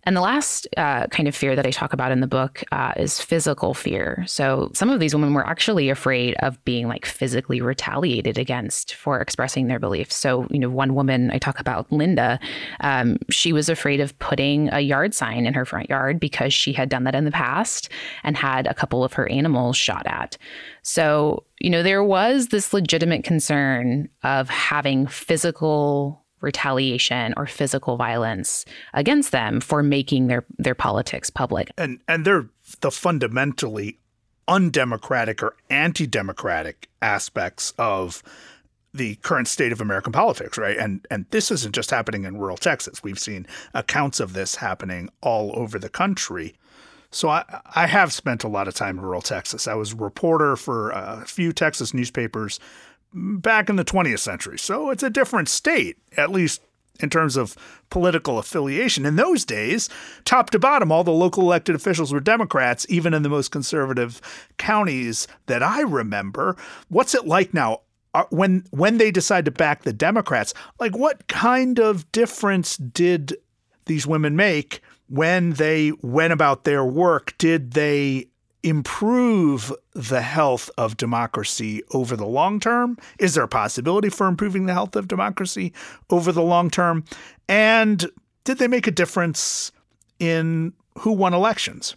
And 0.05 0.15
the 0.15 0.21
last 0.21 0.67
uh, 0.77 1.07
kind 1.07 1.27
of 1.27 1.35
fear 1.35 1.55
that 1.55 1.65
I 1.65 1.71
talk 1.71 1.93
about 1.93 2.11
in 2.11 2.19
the 2.19 2.27
book 2.27 2.63
uh, 2.71 2.93
is 2.97 3.19
physical 3.19 3.73
fear. 3.73 4.23
So 4.27 4.69
some 4.73 4.89
of 4.89 4.99
these 4.99 5.15
women 5.15 5.33
were 5.33 5.47
actually 5.47 5.89
afraid 5.89 6.35
of 6.39 6.63
being 6.65 6.87
like 6.87 7.05
physically 7.05 7.61
retaliated 7.61 8.37
against 8.37 8.95
for 8.95 9.19
expressing 9.19 9.67
their 9.67 9.79
beliefs. 9.79 10.15
So, 10.15 10.47
you 10.49 10.59
know, 10.59 10.69
one 10.69 10.95
woman 10.95 11.31
I 11.31 11.37
talk 11.37 11.59
about, 11.59 11.91
Linda, 11.91 12.39
um, 12.81 13.17
she 13.29 13.53
was 13.53 13.69
afraid 13.69 13.99
of 13.99 14.17
putting 14.19 14.69
a 14.73 14.81
yard 14.81 15.13
sign 15.13 15.45
in 15.45 15.53
her 15.53 15.65
front 15.65 15.89
yard 15.89 16.19
because 16.19 16.53
she 16.53 16.73
had 16.73 16.89
done 16.89 17.05
that 17.05 17.15
in 17.15 17.25
the 17.25 17.31
past 17.31 17.89
and 18.23 18.35
had 18.35 18.67
a 18.67 18.73
couple 18.73 19.03
of 19.03 19.13
her 19.13 19.29
animals 19.29 19.77
shot 19.77 20.05
at. 20.05 20.37
So, 20.81 21.43
you 21.59 21.69
know, 21.69 21.81
there 21.81 22.03
was 22.03 22.49
this 22.49 22.73
legitimate 22.73 23.23
concern 23.23 24.09
of 24.23 24.49
having 24.49 25.07
physical 25.07 26.22
retaliation 26.43 27.33
or 27.37 27.47
physical 27.47 27.97
violence 27.97 28.65
against 28.93 29.31
them 29.31 29.59
for 29.61 29.81
making 29.81 30.27
their 30.27 30.45
their 30.59 30.75
politics 30.75 31.29
public. 31.29 31.71
And 31.77 31.99
and 32.07 32.25
they're 32.25 32.47
the 32.81 32.91
fundamentally 32.91 33.97
undemocratic 34.47 35.41
or 35.41 35.55
anti-democratic 35.69 36.89
aspects 37.01 37.73
of 37.77 38.21
the 38.93 39.15
current 39.15 39.47
state 39.47 39.71
of 39.71 39.81
American 39.81 40.11
politics, 40.11 40.57
right? 40.57 40.77
And 40.77 41.07
and 41.09 41.25
this 41.31 41.49
isn't 41.49 41.73
just 41.73 41.89
happening 41.89 42.25
in 42.25 42.37
rural 42.37 42.57
Texas. 42.57 43.01
We've 43.01 43.17
seen 43.17 43.47
accounts 43.73 44.19
of 44.19 44.33
this 44.33 44.57
happening 44.57 45.09
all 45.21 45.51
over 45.57 45.79
the 45.79 45.89
country. 45.89 46.53
So 47.09 47.29
I, 47.29 47.43
I 47.75 47.85
have 47.85 48.11
spent 48.11 48.43
a 48.43 48.47
lot 48.47 48.67
of 48.67 48.73
time 48.73 48.97
in 48.97 49.05
rural 49.05 49.21
Texas. 49.21 49.67
I 49.67 49.75
was 49.75 49.93
a 49.93 49.95
reporter 49.95 50.55
for 50.55 50.93
uh, 50.93 51.21
a 51.21 51.25
few 51.25 51.53
Texas 51.53 51.93
newspapers 51.93 52.59
back 53.13 53.69
in 53.69 53.75
the 53.75 53.85
20th 53.85 54.19
century. 54.19 54.57
So 54.57 54.89
it's 54.89 55.03
a 55.03 55.09
different 55.09 55.49
state, 55.49 55.97
at 56.17 56.31
least 56.31 56.61
in 56.99 57.09
terms 57.09 57.35
of 57.35 57.55
political 57.89 58.37
affiliation. 58.37 59.05
In 59.05 59.15
those 59.15 59.45
days, 59.45 59.89
top 60.25 60.49
to 60.51 60.59
bottom, 60.59 60.91
all 60.91 61.03
the 61.03 61.11
local 61.11 61.43
elected 61.43 61.75
officials 61.75 62.13
were 62.13 62.19
Democrats, 62.19 62.85
even 62.89 63.13
in 63.13 63.23
the 63.23 63.29
most 63.29 63.51
conservative 63.51 64.21
counties 64.57 65.27
that 65.47 65.63
I 65.63 65.81
remember. 65.81 66.55
What's 66.89 67.15
it 67.15 67.25
like 67.25 67.53
now? 67.53 67.81
Uh, 68.15 68.25
when 68.29 68.63
when 68.69 68.99
they 68.99 69.09
decide 69.09 69.43
to 69.45 69.51
back 69.51 69.81
the 69.81 69.93
Democrats, 69.93 70.53
like 70.79 70.95
what 70.95 71.27
kind 71.27 71.79
of 71.79 72.11
difference 72.11 72.77
did 72.77 73.35
these 73.85 74.05
women 74.05 74.35
make 74.35 74.81
when 75.09 75.53
they 75.53 75.91
went 76.03 76.31
about 76.31 76.63
their 76.63 76.85
work? 76.85 77.33
Did 77.39 77.71
they 77.71 78.27
improve 78.63 79.73
the 79.93 80.21
health 80.21 80.69
of 80.77 80.97
democracy 80.97 81.83
over 81.91 82.15
the 82.15 82.25
long 82.25 82.59
term? 82.59 82.97
Is 83.19 83.35
there 83.35 83.43
a 83.43 83.47
possibility 83.49 84.09
for 84.09 84.27
improving 84.27 84.65
the 84.65 84.73
health 84.73 84.95
of 84.95 85.07
democracy 85.07 85.73
over 86.09 86.31
the 86.31 86.41
long 86.41 86.69
term? 86.69 87.03
And 87.47 88.09
did 88.43 88.57
they 88.57 88.67
make 88.67 88.87
a 88.87 88.91
difference 88.91 89.71
in 90.19 90.73
who 90.99 91.11
won 91.11 91.33
elections? 91.33 91.95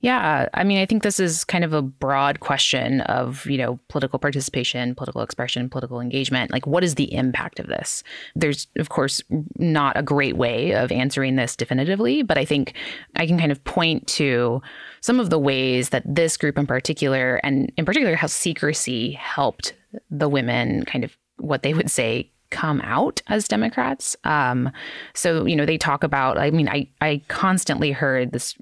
Yeah, 0.00 0.48
I 0.54 0.62
mean, 0.62 0.78
I 0.78 0.86
think 0.86 1.02
this 1.02 1.18
is 1.18 1.44
kind 1.44 1.64
of 1.64 1.72
a 1.72 1.82
broad 1.82 2.40
question 2.40 3.00
of, 3.02 3.46
you 3.46 3.56
know, 3.58 3.78
political 3.88 4.18
participation, 4.18 4.94
political 4.94 5.22
expression, 5.22 5.70
political 5.70 6.00
engagement. 6.00 6.50
Like, 6.50 6.66
what 6.66 6.84
is 6.84 6.96
the 6.96 7.12
impact 7.14 7.58
of 7.58 7.66
this? 7.66 8.02
There's, 8.34 8.66
of 8.78 8.90
course, 8.90 9.22
not 9.56 9.96
a 9.96 10.02
great 10.02 10.36
way 10.36 10.72
of 10.72 10.92
answering 10.92 11.36
this 11.36 11.56
definitively, 11.56 12.22
but 12.22 12.36
I 12.38 12.44
think 12.44 12.74
I 13.16 13.26
can 13.26 13.38
kind 13.38 13.50
of 13.50 13.64
point 13.64 14.06
to 14.08 14.60
some 15.00 15.18
of 15.18 15.30
the 15.30 15.38
ways 15.38 15.88
that 15.90 16.02
this 16.06 16.36
group 16.36 16.58
in 16.58 16.66
particular, 16.66 17.40
and 17.42 17.72
in 17.76 17.84
particular 17.84 18.16
how 18.16 18.26
secrecy 18.26 19.12
helped 19.12 19.74
the 20.10 20.28
women 20.28 20.84
kind 20.84 21.04
of 21.04 21.16
what 21.38 21.62
they 21.62 21.74
would 21.74 21.90
say 21.90 22.30
come 22.50 22.80
out 22.82 23.22
as 23.28 23.48
Democrats. 23.48 24.16
Um, 24.24 24.70
so, 25.14 25.44
you 25.46 25.56
know, 25.56 25.66
they 25.66 25.78
talk 25.78 26.04
about, 26.04 26.38
I 26.38 26.50
mean, 26.50 26.68
I, 26.68 26.88
I 27.00 27.22
constantly 27.28 27.92
heard 27.92 28.32
this 28.32 28.54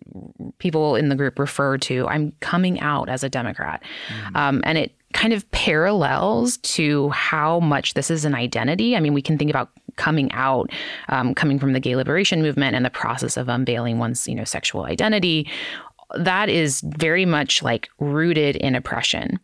people 0.59 0.97
in 0.97 1.09
the 1.09 1.17
group 1.17 1.39
refer 1.39 1.79
to, 1.79 2.07
I'm 2.09 2.33
coming 2.41 2.81
out 2.81 3.09
as 3.09 3.25
a 3.25 3.29
Democrat. 3.29 3.83
Mm-hmm. 4.09 4.37
Um, 4.37 4.63
and 4.65 4.79
it 4.79 4.95
kind 5.13 5.33
of 5.33 5.49
parallels 5.53 6.57
to 6.59 7.09
how 7.11 7.61
much 7.61 7.95
this 7.95 8.11
is 8.11 8.25
an 8.25 8.35
identity. 8.35 8.97
I 8.97 9.01
mean, 9.01 9.15
we 9.15 9.23
can 9.23 9.39
think 9.39 9.51
about 9.51 9.71
coming 9.97 10.33
out, 10.33 10.71
um, 11.09 11.35
coming 11.35 11.59
from 11.59 11.73
the 11.73 11.81
gay 11.81 11.95
liberation 11.95 12.43
movement 12.43 12.75
and 12.75 12.85
the 12.85 12.91
process 12.91 13.37
of 13.37 13.49
unveiling 13.49 13.99
one's, 13.99 14.27
you 14.27 14.35
know, 14.35 14.45
sexual 14.45 14.85
identity 14.85 15.49
that 16.17 16.49
is 16.49 16.81
very 16.83 17.25
much 17.25 17.63
like 17.63 17.89
rooted 17.99 18.57
in 18.57 18.75
oppression. 18.75 19.39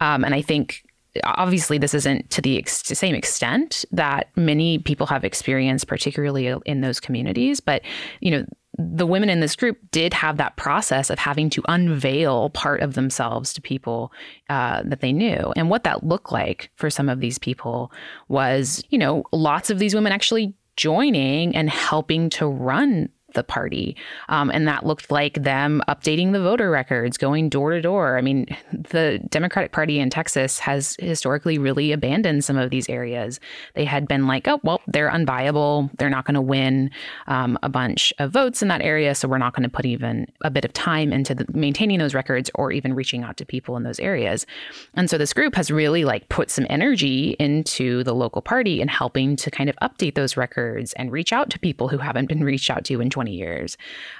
Um, 0.00 0.24
and 0.24 0.34
I 0.34 0.42
think 0.42 0.83
obviously 1.24 1.78
this 1.78 1.94
isn't 1.94 2.28
to 2.30 2.40
the 2.40 2.58
ex- 2.58 2.82
same 2.82 3.14
extent 3.14 3.84
that 3.92 4.28
many 4.36 4.78
people 4.78 5.06
have 5.06 5.24
experienced 5.24 5.86
particularly 5.86 6.52
in 6.66 6.80
those 6.80 7.00
communities 7.00 7.60
but 7.60 7.82
you 8.20 8.30
know 8.30 8.44
the 8.76 9.06
women 9.06 9.28
in 9.28 9.40
this 9.40 9.54
group 9.54 9.78
did 9.92 10.12
have 10.12 10.36
that 10.36 10.56
process 10.56 11.08
of 11.08 11.18
having 11.18 11.48
to 11.50 11.62
unveil 11.68 12.50
part 12.50 12.80
of 12.80 12.94
themselves 12.94 13.52
to 13.52 13.62
people 13.62 14.12
uh, 14.50 14.82
that 14.84 15.00
they 15.00 15.12
knew. 15.12 15.52
And 15.54 15.70
what 15.70 15.84
that 15.84 16.04
looked 16.04 16.32
like 16.32 16.70
for 16.74 16.90
some 16.90 17.08
of 17.08 17.20
these 17.20 17.38
people 17.38 17.92
was 18.28 18.82
you 18.90 18.98
know 18.98 19.24
lots 19.32 19.70
of 19.70 19.78
these 19.78 19.94
women 19.94 20.12
actually 20.12 20.54
joining 20.76 21.54
and 21.54 21.70
helping 21.70 22.28
to 22.28 22.46
run 22.46 23.08
the 23.34 23.44
party. 23.44 23.96
Um, 24.28 24.50
and 24.50 24.66
that 24.66 24.86
looked 24.86 25.10
like 25.10 25.34
them 25.42 25.82
updating 25.88 26.32
the 26.32 26.40
voter 26.40 26.70
records, 26.70 27.18
going 27.18 27.48
door 27.48 27.72
to 27.72 27.80
door. 27.80 28.16
I 28.16 28.20
mean, 28.20 28.46
the 28.72 29.20
Democratic 29.28 29.72
Party 29.72 29.98
in 29.98 30.10
Texas 30.10 30.58
has 30.58 30.96
historically 30.98 31.58
really 31.58 31.92
abandoned 31.92 32.44
some 32.44 32.56
of 32.56 32.70
these 32.70 32.88
areas. 32.88 33.40
They 33.74 33.84
had 33.84 34.08
been 34.08 34.26
like, 34.26 34.48
oh, 34.48 34.60
well, 34.62 34.80
they're 34.86 35.10
unviable. 35.10 35.90
They're 35.98 36.10
not 36.10 36.24
going 36.24 36.34
to 36.34 36.40
win 36.40 36.90
um, 37.26 37.58
a 37.62 37.68
bunch 37.68 38.12
of 38.18 38.32
votes 38.32 38.62
in 38.62 38.68
that 38.68 38.82
area. 38.82 39.14
So 39.14 39.28
we're 39.28 39.38
not 39.38 39.54
going 39.54 39.64
to 39.64 39.68
put 39.68 39.84
even 39.84 40.26
a 40.42 40.50
bit 40.50 40.64
of 40.64 40.72
time 40.72 41.12
into 41.12 41.34
the, 41.34 41.46
maintaining 41.52 41.98
those 41.98 42.14
records 42.14 42.50
or 42.54 42.72
even 42.72 42.94
reaching 42.94 43.22
out 43.22 43.36
to 43.36 43.46
people 43.46 43.76
in 43.76 43.82
those 43.82 44.00
areas. 44.00 44.46
And 44.94 45.10
so 45.10 45.18
this 45.18 45.32
group 45.32 45.54
has 45.54 45.70
really 45.70 46.04
like 46.04 46.28
put 46.28 46.50
some 46.50 46.66
energy 46.70 47.36
into 47.38 48.04
the 48.04 48.14
local 48.14 48.42
party 48.42 48.80
and 48.80 48.90
helping 48.90 49.36
to 49.36 49.50
kind 49.50 49.68
of 49.68 49.76
update 49.82 50.14
those 50.14 50.36
records 50.36 50.92
and 50.94 51.12
reach 51.12 51.32
out 51.32 51.50
to 51.50 51.58
people 51.58 51.88
who 51.88 51.98
haven't 51.98 52.28
been 52.28 52.44
reached 52.44 52.70
out 52.70 52.84
to 52.84 53.00
in 53.00 53.10
20 53.10 53.23
20 53.24 53.36
years. 53.36 53.76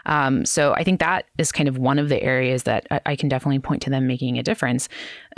Um, 0.06 0.46
so 0.46 0.73
I 0.73 0.82
think 0.82 1.00
that 1.00 1.26
is 1.37 1.52
kind 1.52 1.68
of 1.68 1.76
one 1.76 1.99
of 1.99 2.08
the 2.08 2.23
areas 2.23 2.62
that 2.62 2.87
I, 2.90 3.00
I 3.06 3.16
can 3.16 3.28
definitely 3.28 3.58
point 3.58 3.82
to 3.82 3.90
them 3.90 4.06
making 4.06 4.38
a 4.38 4.42
difference. 4.42 4.88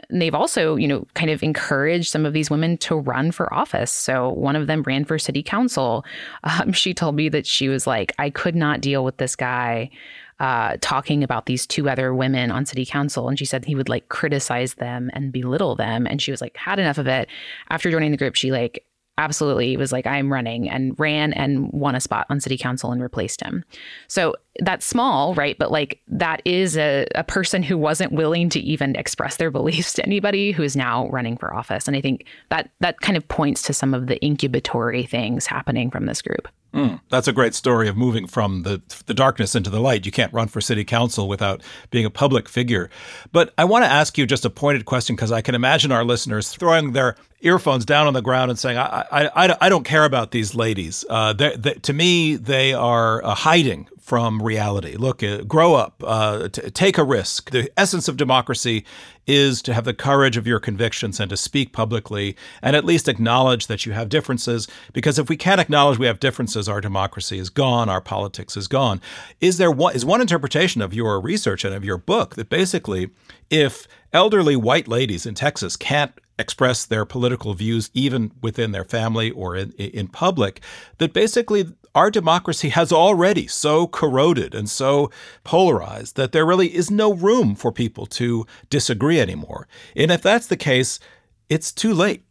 And 0.08 0.22
they've 0.22 0.34
also, 0.34 0.76
you 0.76 0.86
know, 0.86 1.04
kind 1.14 1.30
of 1.30 1.42
encouraged 1.42 2.10
some 2.10 2.24
of 2.24 2.32
these 2.32 2.48
women 2.48 2.78
to 2.78 2.94
run 2.94 3.32
for 3.32 3.52
office. 3.52 3.90
So 3.90 4.30
one 4.30 4.54
of 4.54 4.68
them 4.68 4.82
ran 4.82 5.04
for 5.04 5.18
city 5.18 5.42
council. 5.42 6.04
Um, 6.44 6.72
she 6.72 6.94
told 6.94 7.16
me 7.16 7.28
that 7.30 7.46
she 7.46 7.68
was 7.68 7.86
like, 7.86 8.12
I 8.18 8.30
could 8.30 8.54
not 8.54 8.80
deal 8.80 9.04
with 9.04 9.16
this 9.16 9.34
guy. 9.34 9.90
Uh, 10.38 10.76
talking 10.82 11.24
about 11.24 11.46
these 11.46 11.66
two 11.66 11.88
other 11.88 12.14
women 12.14 12.50
on 12.50 12.66
city 12.66 12.84
council. 12.84 13.26
And 13.26 13.38
she 13.38 13.46
said 13.46 13.64
he 13.64 13.74
would 13.74 13.88
like 13.88 14.10
criticize 14.10 14.74
them 14.74 15.10
and 15.14 15.32
belittle 15.32 15.74
them. 15.76 16.06
And 16.06 16.20
she 16.20 16.30
was 16.30 16.42
like, 16.42 16.54
had 16.58 16.78
enough 16.78 16.98
of 16.98 17.06
it. 17.06 17.26
After 17.70 17.90
joining 17.90 18.10
the 18.10 18.18
group, 18.18 18.34
she 18.34 18.52
like 18.52 18.84
absolutely 19.18 19.76
was 19.76 19.92
like, 19.92 20.06
I'm 20.06 20.32
running 20.32 20.68
and 20.68 20.98
ran 20.98 21.32
and 21.32 21.70
won 21.72 21.94
a 21.94 22.00
spot 22.00 22.26
on 22.28 22.40
city 22.40 22.58
council 22.58 22.92
and 22.92 23.02
replaced 23.02 23.40
him. 23.40 23.64
So 24.08 24.34
that's 24.60 24.86
small, 24.86 25.34
right? 25.34 25.56
But 25.58 25.70
like 25.70 26.00
that 26.08 26.42
is 26.44 26.76
a, 26.76 27.06
a 27.14 27.24
person 27.24 27.62
who 27.62 27.78
wasn't 27.78 28.12
willing 28.12 28.48
to 28.50 28.60
even 28.60 28.96
express 28.96 29.36
their 29.36 29.50
beliefs 29.50 29.94
to 29.94 30.04
anybody 30.04 30.52
who 30.52 30.62
is 30.62 30.76
now 30.76 31.08
running 31.08 31.36
for 31.36 31.54
office. 31.54 31.86
And 31.88 31.96
I 31.96 32.00
think 32.00 32.26
that 32.50 32.70
that 32.80 33.00
kind 33.00 33.16
of 33.16 33.26
points 33.28 33.62
to 33.62 33.72
some 33.72 33.94
of 33.94 34.06
the 34.06 34.18
incubatory 34.20 35.08
things 35.08 35.46
happening 35.46 35.90
from 35.90 36.06
this 36.06 36.22
group. 36.22 36.48
Mm, 36.76 37.00
that's 37.08 37.26
a 37.26 37.32
great 37.32 37.54
story 37.54 37.88
of 37.88 37.96
moving 37.96 38.26
from 38.26 38.62
the 38.62 38.82
the 39.06 39.14
darkness 39.14 39.54
into 39.54 39.70
the 39.70 39.80
light. 39.80 40.04
You 40.04 40.12
can't 40.12 40.30
run 40.30 40.46
for 40.46 40.60
city 40.60 40.84
council 40.84 41.26
without 41.26 41.62
being 41.90 42.04
a 42.04 42.10
public 42.10 42.50
figure. 42.50 42.90
But 43.32 43.54
I 43.56 43.64
want 43.64 43.84
to 43.86 43.90
ask 43.90 44.18
you 44.18 44.26
just 44.26 44.44
a 44.44 44.50
pointed 44.50 44.84
question 44.84 45.16
because 45.16 45.32
I 45.32 45.40
can 45.40 45.54
imagine 45.54 45.90
our 45.90 46.04
listeners 46.04 46.50
throwing 46.50 46.92
their 46.92 47.16
earphones 47.40 47.86
down 47.86 48.06
on 48.06 48.12
the 48.12 48.20
ground 48.20 48.50
and 48.50 48.58
saying, 48.58 48.76
"I 48.76 49.06
I, 49.10 49.46
I, 49.46 49.56
I 49.62 49.68
don't 49.70 49.84
care 49.84 50.04
about 50.04 50.32
these 50.32 50.54
ladies. 50.54 51.02
Uh, 51.08 51.32
they, 51.32 51.54
to 51.54 51.92
me, 51.94 52.36
they 52.36 52.74
are 52.74 53.24
uh, 53.24 53.34
hiding 53.34 53.88
from 54.06 54.40
reality. 54.40 54.94
Look, 54.94 55.24
uh, 55.24 55.38
grow 55.38 55.74
up, 55.74 56.00
uh, 56.06 56.46
t- 56.48 56.70
take 56.70 56.96
a 56.96 57.02
risk. 57.02 57.50
The 57.50 57.68
essence 57.76 58.06
of 58.06 58.16
democracy 58.16 58.84
is 59.26 59.60
to 59.62 59.74
have 59.74 59.84
the 59.84 59.92
courage 59.92 60.36
of 60.36 60.46
your 60.46 60.60
convictions 60.60 61.18
and 61.18 61.28
to 61.28 61.36
speak 61.36 61.72
publicly 61.72 62.36
and 62.62 62.76
at 62.76 62.84
least 62.84 63.08
acknowledge 63.08 63.66
that 63.66 63.84
you 63.84 63.94
have 63.94 64.08
differences. 64.08 64.68
Because 64.92 65.18
if 65.18 65.28
we 65.28 65.36
can't 65.36 65.60
acknowledge 65.60 65.98
we 65.98 66.06
have 66.06 66.20
differences, 66.20 66.68
our 66.68 66.80
democracy 66.80 67.40
is 67.40 67.50
gone, 67.50 67.88
our 67.88 68.00
politics 68.00 68.56
is 68.56 68.68
gone. 68.68 69.00
Is 69.40 69.58
there 69.58 69.72
one, 69.72 69.96
is 69.96 70.04
one 70.04 70.20
interpretation 70.20 70.82
of 70.82 70.94
your 70.94 71.20
research 71.20 71.64
and 71.64 71.74
of 71.74 71.84
your 71.84 71.98
book 71.98 72.36
that 72.36 72.48
basically, 72.48 73.10
if 73.50 73.88
elderly 74.12 74.54
white 74.54 74.86
ladies 74.86 75.26
in 75.26 75.34
Texas 75.34 75.74
can't 75.76 76.12
express 76.38 76.84
their 76.84 77.04
political 77.04 77.54
views 77.54 77.90
even 77.92 78.30
within 78.40 78.70
their 78.70 78.84
family 78.84 79.30
or 79.32 79.56
in, 79.56 79.72
in 79.72 80.06
public, 80.06 80.60
that 80.98 81.12
basically 81.12 81.66
our 81.96 82.10
democracy 82.10 82.68
has 82.68 82.92
already 82.92 83.46
so 83.46 83.86
corroded 83.86 84.54
and 84.54 84.68
so 84.68 85.10
polarized 85.44 86.14
that 86.16 86.32
there 86.32 86.44
really 86.44 86.74
is 86.74 86.90
no 86.90 87.14
room 87.14 87.54
for 87.54 87.72
people 87.72 88.04
to 88.04 88.46
disagree 88.68 89.18
anymore. 89.18 89.66
And 89.96 90.10
if 90.10 90.20
that's 90.20 90.46
the 90.46 90.58
case, 90.58 91.00
it's 91.48 91.72
too 91.72 91.94
late. 91.94 92.22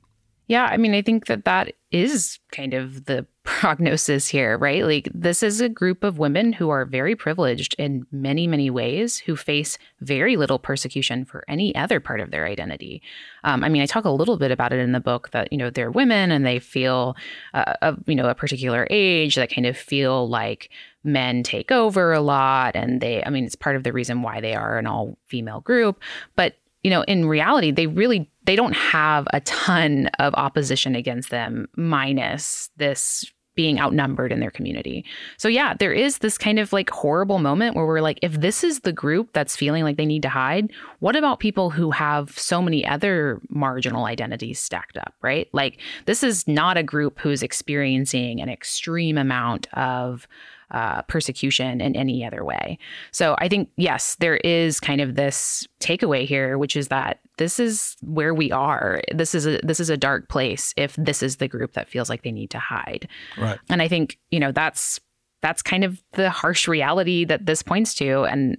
Yeah, 0.48 0.66
I 0.66 0.78
mean, 0.78 0.94
I 0.94 1.02
think 1.02 1.26
that 1.26 1.46
that 1.46 1.74
is 1.92 2.38
kind 2.52 2.76
of 2.76 3.06
the 3.06 3.26
prognosis 3.46 4.28
here, 4.28 4.58
right? 4.58 4.84
Like, 4.84 5.08
this 5.14 5.42
is 5.42 5.62
a 5.62 5.70
group 5.70 6.04
of 6.04 6.18
women 6.18 6.52
who 6.52 6.70
are 6.70 6.84
very 6.84 7.16
privileged 7.16 7.76
in 7.78 8.06
many, 8.12 8.48
many 8.48 8.70
ways, 8.70 9.18
who 9.20 9.36
face 9.36 9.78
very 10.02 10.36
little 10.36 10.60
persecution 10.60 11.24
for 11.24 11.46
any 11.48 11.74
other 11.76 12.00
part 12.00 12.20
of 12.20 12.32
their 12.32 12.46
identity. 12.46 13.02
Um, 13.44 13.64
I 13.64 13.70
mean, 13.70 13.82
I 13.82 13.86
talk 13.86 14.04
a 14.04 14.10
little 14.10 14.38
bit 14.38 14.52
about 14.52 14.74
it 14.74 14.80
in 14.80 14.92
the 14.92 15.00
book 15.00 15.32
that, 15.32 15.52
you 15.52 15.58
know, 15.58 15.70
they're 15.70 15.92
women 15.92 16.32
and 16.32 16.46
they 16.46 16.60
feel, 16.60 17.16
uh, 17.54 17.74
a, 17.82 17.96
you 18.08 18.16
know, 18.16 18.28
a 18.28 18.36
particular 18.36 18.88
age 18.90 19.36
that 19.36 19.54
kind 19.54 19.68
of 19.68 19.78
feel 19.78 20.28
like 20.28 20.70
men 21.04 21.44
take 21.44 21.72
over 21.72 22.12
a 22.12 22.22
lot. 22.22 22.76
And 22.76 23.00
they, 23.00 23.24
I 23.24 23.30
mean, 23.30 23.46
it's 23.46 23.56
part 23.56 23.76
of 23.76 23.84
the 23.84 23.94
reason 23.94 24.22
why 24.22 24.42
they 24.42 24.56
are 24.56 24.78
an 24.78 24.88
all 24.88 25.18
female 25.28 25.62
group. 25.62 26.02
But 26.36 26.56
you 26.84 26.92
know, 26.92 27.02
in 27.08 27.28
reality, 27.28 27.72
they 27.72 27.88
really 27.88 28.30
they 28.44 28.56
don't 28.56 28.76
have 28.76 29.28
a 29.34 29.40
ton 29.42 30.06
of 30.20 30.36
opposition 30.36 30.94
against 30.94 31.32
them, 31.32 31.68
minus 31.76 32.70
this 32.78 33.26
being 33.56 33.80
outnumbered 33.80 34.32
in 34.32 34.40
their 34.40 34.52
community. 34.52 35.06
So 35.38 35.48
yeah, 35.48 35.74
there 35.74 35.94
is 35.94 36.20
this 36.20 36.38
kind 36.38 36.60
of 36.60 36.74
like 36.74 36.90
horrible 36.90 37.40
moment 37.40 37.76
where 37.76 37.86
we're 37.86 38.02
like, 38.02 38.20
if 38.22 38.34
this 38.34 38.64
is 38.64 38.82
the 38.82 38.92
group 38.92 39.30
that's 39.34 39.56
feeling 39.56 39.84
like 39.84 39.98
they 39.98 40.06
need 40.06 40.22
to 40.24 40.30
hide, 40.30 40.72
what 41.00 41.16
about 41.16 41.40
people 41.40 41.70
who 41.70 41.92
have 41.92 42.38
so 42.38 42.62
many 42.62 42.86
other 42.86 43.42
marginal 43.50 44.06
identities 44.06 44.60
stacked 44.60 44.98
up, 44.98 45.14
right? 45.22 45.48
Like 45.54 45.80
this 46.06 46.24
is 46.24 46.48
not 46.48 46.78
a 46.78 46.84
group 46.84 47.20
who's 47.20 47.42
experiencing 47.44 48.42
an 48.42 48.50
extreme 48.50 49.18
amount 49.18 49.68
of 49.74 50.28
uh, 50.72 51.02
persecution 51.04 51.80
in 51.80 51.96
any 51.96 52.26
other 52.26 52.44
way. 52.44 52.78
So 53.12 53.36
I 53.38 53.48
think, 53.48 53.70
yes, 53.78 54.16
there 54.16 54.38
is 54.38 54.80
kind 54.80 55.00
of 55.00 55.16
this 55.16 55.68
takeaway 55.80 56.26
here, 56.26 56.58
which 56.58 56.76
is 56.76 56.88
that 56.90 57.20
this 57.38 57.60
is 57.60 57.96
where 58.02 58.34
we 58.34 58.52
are. 58.52 59.02
This 59.14 59.36
is 59.36 59.46
a 59.46 59.60
this 59.64 59.80
is 59.80 59.90
a 59.90 59.98
dark 59.98 60.30
place 60.30 60.74
if 60.78 60.96
this 60.96 61.22
is 61.22 61.38
the 61.38 61.48
group 61.48 61.74
that 61.74 61.90
feels 61.90 62.10
like 62.10 62.24
they 62.24 62.32
need 62.32 62.50
to 62.52 62.60
hide. 62.60 63.08
Right. 63.38 63.60
And 63.70 63.82
I 63.82 63.88
think, 63.88 64.18
you 64.32 64.40
know, 64.40 64.52
that's 64.52 65.00
that's 65.42 65.62
kind 65.62 65.84
of 65.84 66.02
the 66.14 66.30
harsh 66.30 66.68
reality 66.68 67.26
that 67.26 67.46
this 67.46 67.62
points 67.62 67.94
to. 67.96 68.24
And 68.24 68.58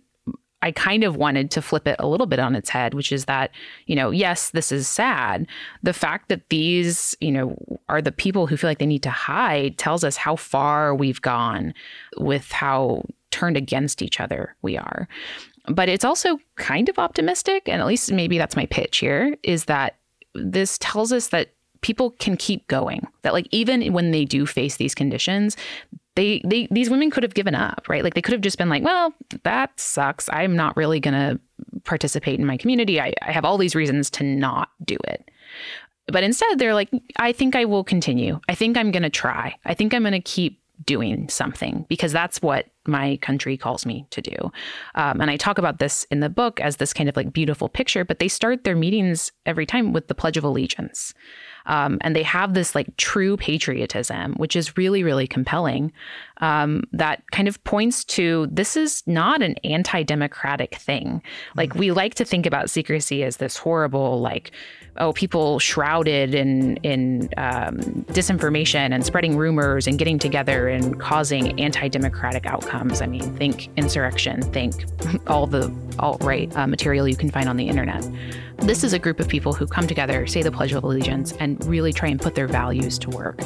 I 0.63 0.73
kind 0.73 1.05
of 1.05 1.17
wanted 1.17 1.51
to 1.53 1.63
flip 1.63 1.87
it 1.87 1.97
a 1.99 2.07
little 2.07 2.27
bit 2.27 2.39
on 2.39 2.55
its 2.55 2.71
head, 2.71 2.95
which 2.95 3.13
is 3.13 3.27
that, 3.27 3.51
you 3.87 3.95
know, 3.95 4.11
yes, 4.11 4.51
this 4.51 4.73
is 4.73 4.89
sad. 4.89 5.47
The 5.83 5.93
fact 5.93 6.29
that 6.29 6.49
these, 6.49 7.15
you 7.21 7.31
know, 7.31 7.57
are 7.89 8.03
the 8.03 8.13
people 8.13 8.47
who 8.47 8.57
feel 8.57 8.71
like 8.71 8.79
they 8.79 8.87
need 8.87 9.03
to 9.03 9.11
hide 9.11 9.79
tells 9.79 10.03
us 10.03 10.17
how 10.17 10.37
far 10.37 10.95
we've 10.95 11.21
gone 11.21 11.75
with 12.19 12.51
how 12.51 13.05
turned 13.31 13.57
against 13.57 14.01
each 14.01 14.19
other 14.19 14.57
we 14.63 14.79
are. 14.79 15.09
But 15.69 15.89
it's 15.89 16.05
also 16.05 16.39
kind 16.57 16.89
of 16.89 16.99
optimistic, 16.99 17.69
and 17.69 17.81
at 17.81 17.87
least 17.87 18.13
maybe 18.13 18.39
that's 18.39 18.57
my 18.57 18.67
pitch 18.67 18.99
here, 18.99 19.37
is 19.43 19.65
that 19.65 19.97
this 20.35 20.79
tells 20.79 21.13
us 21.13 21.29
that 21.29 21.53
people 21.81 22.11
can 22.13 22.37
keep 22.37 22.67
going. 22.69 23.07
That 23.23 23.33
like 23.33 23.49
even 23.51 23.93
when 23.93 24.11
they 24.11 24.25
do 24.25 24.47
face 24.47 24.77
these 24.77 24.95
conditions, 24.95 25.57
they 26.15 26.41
they 26.45 26.67
these 26.71 26.91
women 26.91 27.11
could 27.11 27.23
have 27.23 27.35
given 27.35 27.55
up, 27.55 27.87
right? 27.89 28.03
Like 28.03 28.15
they 28.15 28.23
could 28.23 28.33
have 28.33 28.41
just 28.41 28.59
been 28.59 28.69
like, 28.69 28.83
well, 28.83 29.15
that 29.45 29.79
sucks. 29.79 30.29
I'm 30.33 30.57
not 30.57 30.77
really 30.77 31.01
gonna 31.01 31.39
participate 31.85 32.39
in 32.39 32.47
my 32.47 32.57
community. 32.57 33.01
I, 33.01 33.13
I 33.23 33.33
have 33.33 33.45
all 33.45 33.59
these 33.59 33.75
reasons 33.75 34.11
to 34.11 34.25
not 34.25 34.71
do 34.85 34.97
it. 35.05 35.31
But 36.09 36.23
instead, 36.23 36.59
they're 36.59 36.75
like, 36.75 36.91
I 37.19 37.33
think 37.33 37.57
I 37.57 37.65
will 37.65 37.85
continue. 37.85 38.41
I 38.49 38.55
think 38.55 38.77
I'm 38.77 38.91
gonna 38.91 39.11
try. 39.11 39.57
I 39.65 39.75
think 39.75 39.93
I'm 39.93 40.03
gonna 40.03 40.21
keep 40.21 40.61
doing 40.85 41.29
something 41.29 41.87
because 41.89 42.13
that's 42.13 42.43
what 42.43 42.67
my 42.87 43.17
country 43.19 43.57
calls 43.57 43.87
me 43.87 44.07
to 44.11 44.21
do. 44.21 44.37
Um, 44.95 45.21
and 45.21 45.31
I 45.31 45.37
talk 45.37 45.59
about 45.59 45.79
this 45.79 46.05
in 46.11 46.21
the 46.21 46.29
book 46.29 46.61
as 46.61 46.77
this 46.77 46.93
kind 46.93 47.09
of 47.09 47.17
like 47.17 47.33
beautiful 47.33 47.69
picture, 47.69 48.05
but 48.05 48.19
they 48.19 48.29
start 48.29 48.65
their 48.65 48.77
meetings 48.77 49.33
every 49.45 49.67
time 49.67 49.93
with 49.93 50.09
the 50.09 50.15
Pledge 50.15 50.37
of 50.37 50.45
Allegiance. 50.45 51.15
Um, 51.67 51.99
and 52.03 52.15
they 52.15 52.23
have 52.23 52.55
this 52.55 52.75
like 52.75 52.97
true 52.97 53.37
patriotism, 53.37 54.35
which 54.35 54.55
is 54.55 54.77
really, 54.77 55.03
really 55.03 55.27
compelling. 55.27 55.93
Um, 56.39 56.85
that 56.93 57.23
kind 57.31 57.49
of 57.49 57.63
points 57.65 58.05
to 58.05 58.47
this 58.51 58.77
is 58.77 59.03
not 59.07 59.43
an 59.43 59.57
anti 59.65 60.03
democratic 60.03 60.77
thing. 60.77 61.23
Like, 61.57 61.75
we 61.75 61.93
like 61.93 62.15
to 62.15 62.25
think 62.25 62.47
about 62.47 62.71
secrecy 62.71 63.25
as 63.25 63.39
this 63.39 63.57
horrible, 63.57 64.21
like, 64.21 64.53
oh, 64.99 65.13
people 65.13 65.59
shrouded 65.59 66.35
in 66.35 66.77
in 66.79 67.29
um, 67.37 67.77
disinformation 68.09 68.93
and 68.93 69.05
spreading 69.05 69.37
rumors 69.37 69.87
and 69.87 69.99
getting 69.99 70.19
together 70.19 70.69
and 70.69 70.99
causing 71.01 71.59
anti-democratic 71.61 72.47
outcomes. 72.47 73.01
I 73.01 73.07
mean, 73.07 73.35
think 73.37 73.69
insurrection, 73.77 74.43
think 74.53 74.75
all 75.27 75.47
the 75.47 75.73
alt-right 75.99 76.55
uh, 76.57 76.67
material 76.67 77.09
you 77.09 77.17
can 77.17 77.31
find 77.31 77.49
on 77.49 77.57
the 77.57 77.69
internet. 77.69 78.09
This 78.59 78.85
is 78.85 78.93
a 78.93 78.99
group 78.99 79.21
of 79.21 79.29
people 79.29 79.53
who 79.53 79.67
come 79.67 79.87
together, 79.87 80.27
say 80.27 80.43
the 80.43 80.51
Pledge 80.51 80.73
of 80.73 80.83
Allegiance, 80.83 81.33
and 81.41 81.63
really 81.67 81.93
try 81.93 82.09
and 82.09 82.21
put 82.21 82.35
their 82.35 82.49
values 82.49 82.99
to 83.01 83.11
work. 83.11 83.41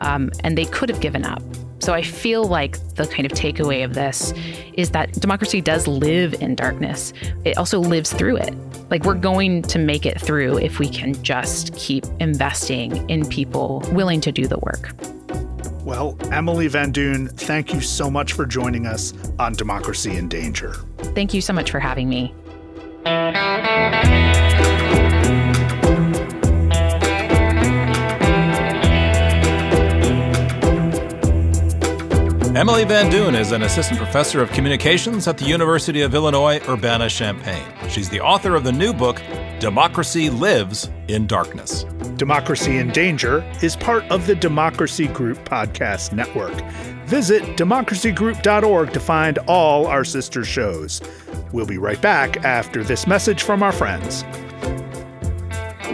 Um, 0.00 0.30
and 0.42 0.58
they 0.58 0.64
could 0.64 0.88
have 0.88 1.00
given 1.00 1.24
up. 1.24 1.42
So 1.80 1.94
I 1.94 2.02
feel 2.02 2.27
like 2.36 2.78
the 2.94 3.06
kind 3.06 3.24
of 3.26 3.32
takeaway 3.32 3.84
of 3.84 3.94
this 3.94 4.32
is 4.74 4.90
that 4.90 5.12
democracy 5.14 5.60
does 5.60 5.86
live 5.86 6.34
in 6.34 6.54
darkness. 6.54 7.12
It 7.44 7.56
also 7.56 7.80
lives 7.80 8.12
through 8.12 8.36
it. 8.36 8.54
Like 8.90 9.04
we're 9.04 9.14
going 9.14 9.62
to 9.62 9.78
make 9.78 10.06
it 10.06 10.20
through 10.20 10.58
if 10.58 10.78
we 10.78 10.88
can 10.88 11.20
just 11.22 11.74
keep 11.74 12.04
investing 12.20 13.08
in 13.08 13.26
people 13.28 13.82
willing 13.92 14.20
to 14.22 14.32
do 14.32 14.46
the 14.46 14.58
work. 14.58 14.90
Well, 15.84 16.18
Emily 16.32 16.68
Van 16.68 16.92
Duyn, 16.92 17.30
thank 17.32 17.72
you 17.72 17.80
so 17.80 18.10
much 18.10 18.34
for 18.34 18.44
joining 18.44 18.86
us 18.86 19.14
on 19.38 19.54
Democracy 19.54 20.16
in 20.16 20.28
Danger. 20.28 20.74
Thank 20.98 21.32
you 21.32 21.40
so 21.40 21.52
much 21.52 21.70
for 21.70 21.80
having 21.80 22.08
me. 22.08 22.34
Emily 32.58 32.82
Van 32.82 33.08
Duyn 33.08 33.38
is 33.38 33.52
an 33.52 33.62
assistant 33.62 34.00
professor 34.00 34.42
of 34.42 34.50
communications 34.50 35.28
at 35.28 35.38
the 35.38 35.44
University 35.44 36.00
of 36.00 36.12
Illinois 36.12 36.58
Urbana 36.68 37.08
Champaign. 37.08 37.62
She's 37.88 38.08
the 38.08 38.20
author 38.20 38.56
of 38.56 38.64
the 38.64 38.72
new 38.72 38.92
book, 38.92 39.22
Democracy 39.60 40.28
Lives 40.28 40.90
in 41.06 41.28
Darkness. 41.28 41.84
Democracy 42.16 42.78
in 42.78 42.88
Danger 42.88 43.48
is 43.62 43.76
part 43.76 44.02
of 44.10 44.26
the 44.26 44.34
Democracy 44.34 45.06
Group 45.06 45.38
podcast 45.48 46.12
network. 46.12 46.52
Visit 47.06 47.44
democracygroup.org 47.56 48.92
to 48.92 48.98
find 48.98 49.38
all 49.46 49.86
our 49.86 50.04
sister 50.04 50.44
shows. 50.44 51.00
We'll 51.52 51.64
be 51.64 51.78
right 51.78 52.02
back 52.02 52.44
after 52.44 52.82
this 52.82 53.06
message 53.06 53.44
from 53.44 53.62
our 53.62 53.70
friends. 53.70 54.24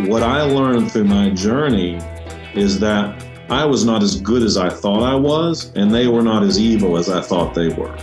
What 0.08 0.22
I 0.22 0.40
learned 0.40 0.90
through 0.90 1.04
my 1.04 1.28
journey 1.28 1.96
is 2.54 2.80
that 2.80 3.22
I 3.50 3.64
was 3.64 3.84
not 3.84 4.02
as 4.02 4.20
good 4.20 4.42
as 4.42 4.56
I 4.56 4.70
thought 4.70 5.02
I 5.02 5.14
was, 5.14 5.70
and 5.74 5.92
they 5.92 6.08
were 6.08 6.22
not 6.22 6.42
as 6.42 6.58
evil 6.58 6.96
as 6.96 7.10
I 7.10 7.20
thought 7.20 7.54
they 7.54 7.68
were. 7.68 7.94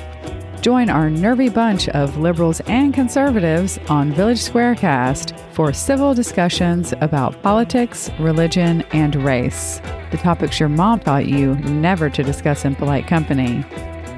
Join 0.62 0.92
our 0.92 1.10
nervy 1.10 1.50
bunch 1.50 1.90
of 1.90 2.18
liberals 2.18 2.60
and 2.62 2.94
conservatives 2.94 3.80
on 3.90 4.14
Village 4.14 4.38
Squarecast 4.38 5.36
for 5.54 5.74
civil 5.74 6.14
discussions 6.14 6.94
about 7.02 7.42
politics, 7.42 8.12
religion, 8.20 8.84
and 8.92 9.16
race. 9.16 9.82
The 10.12 10.18
topics 10.18 10.60
your 10.60 10.70
mom 10.70 11.00
taught 11.00 11.26
you 11.26 11.56
never 11.56 12.12
to 12.12 12.22
discuss 12.22 12.64
in 12.64 12.76
polite 12.76 13.08
company. 13.08 13.66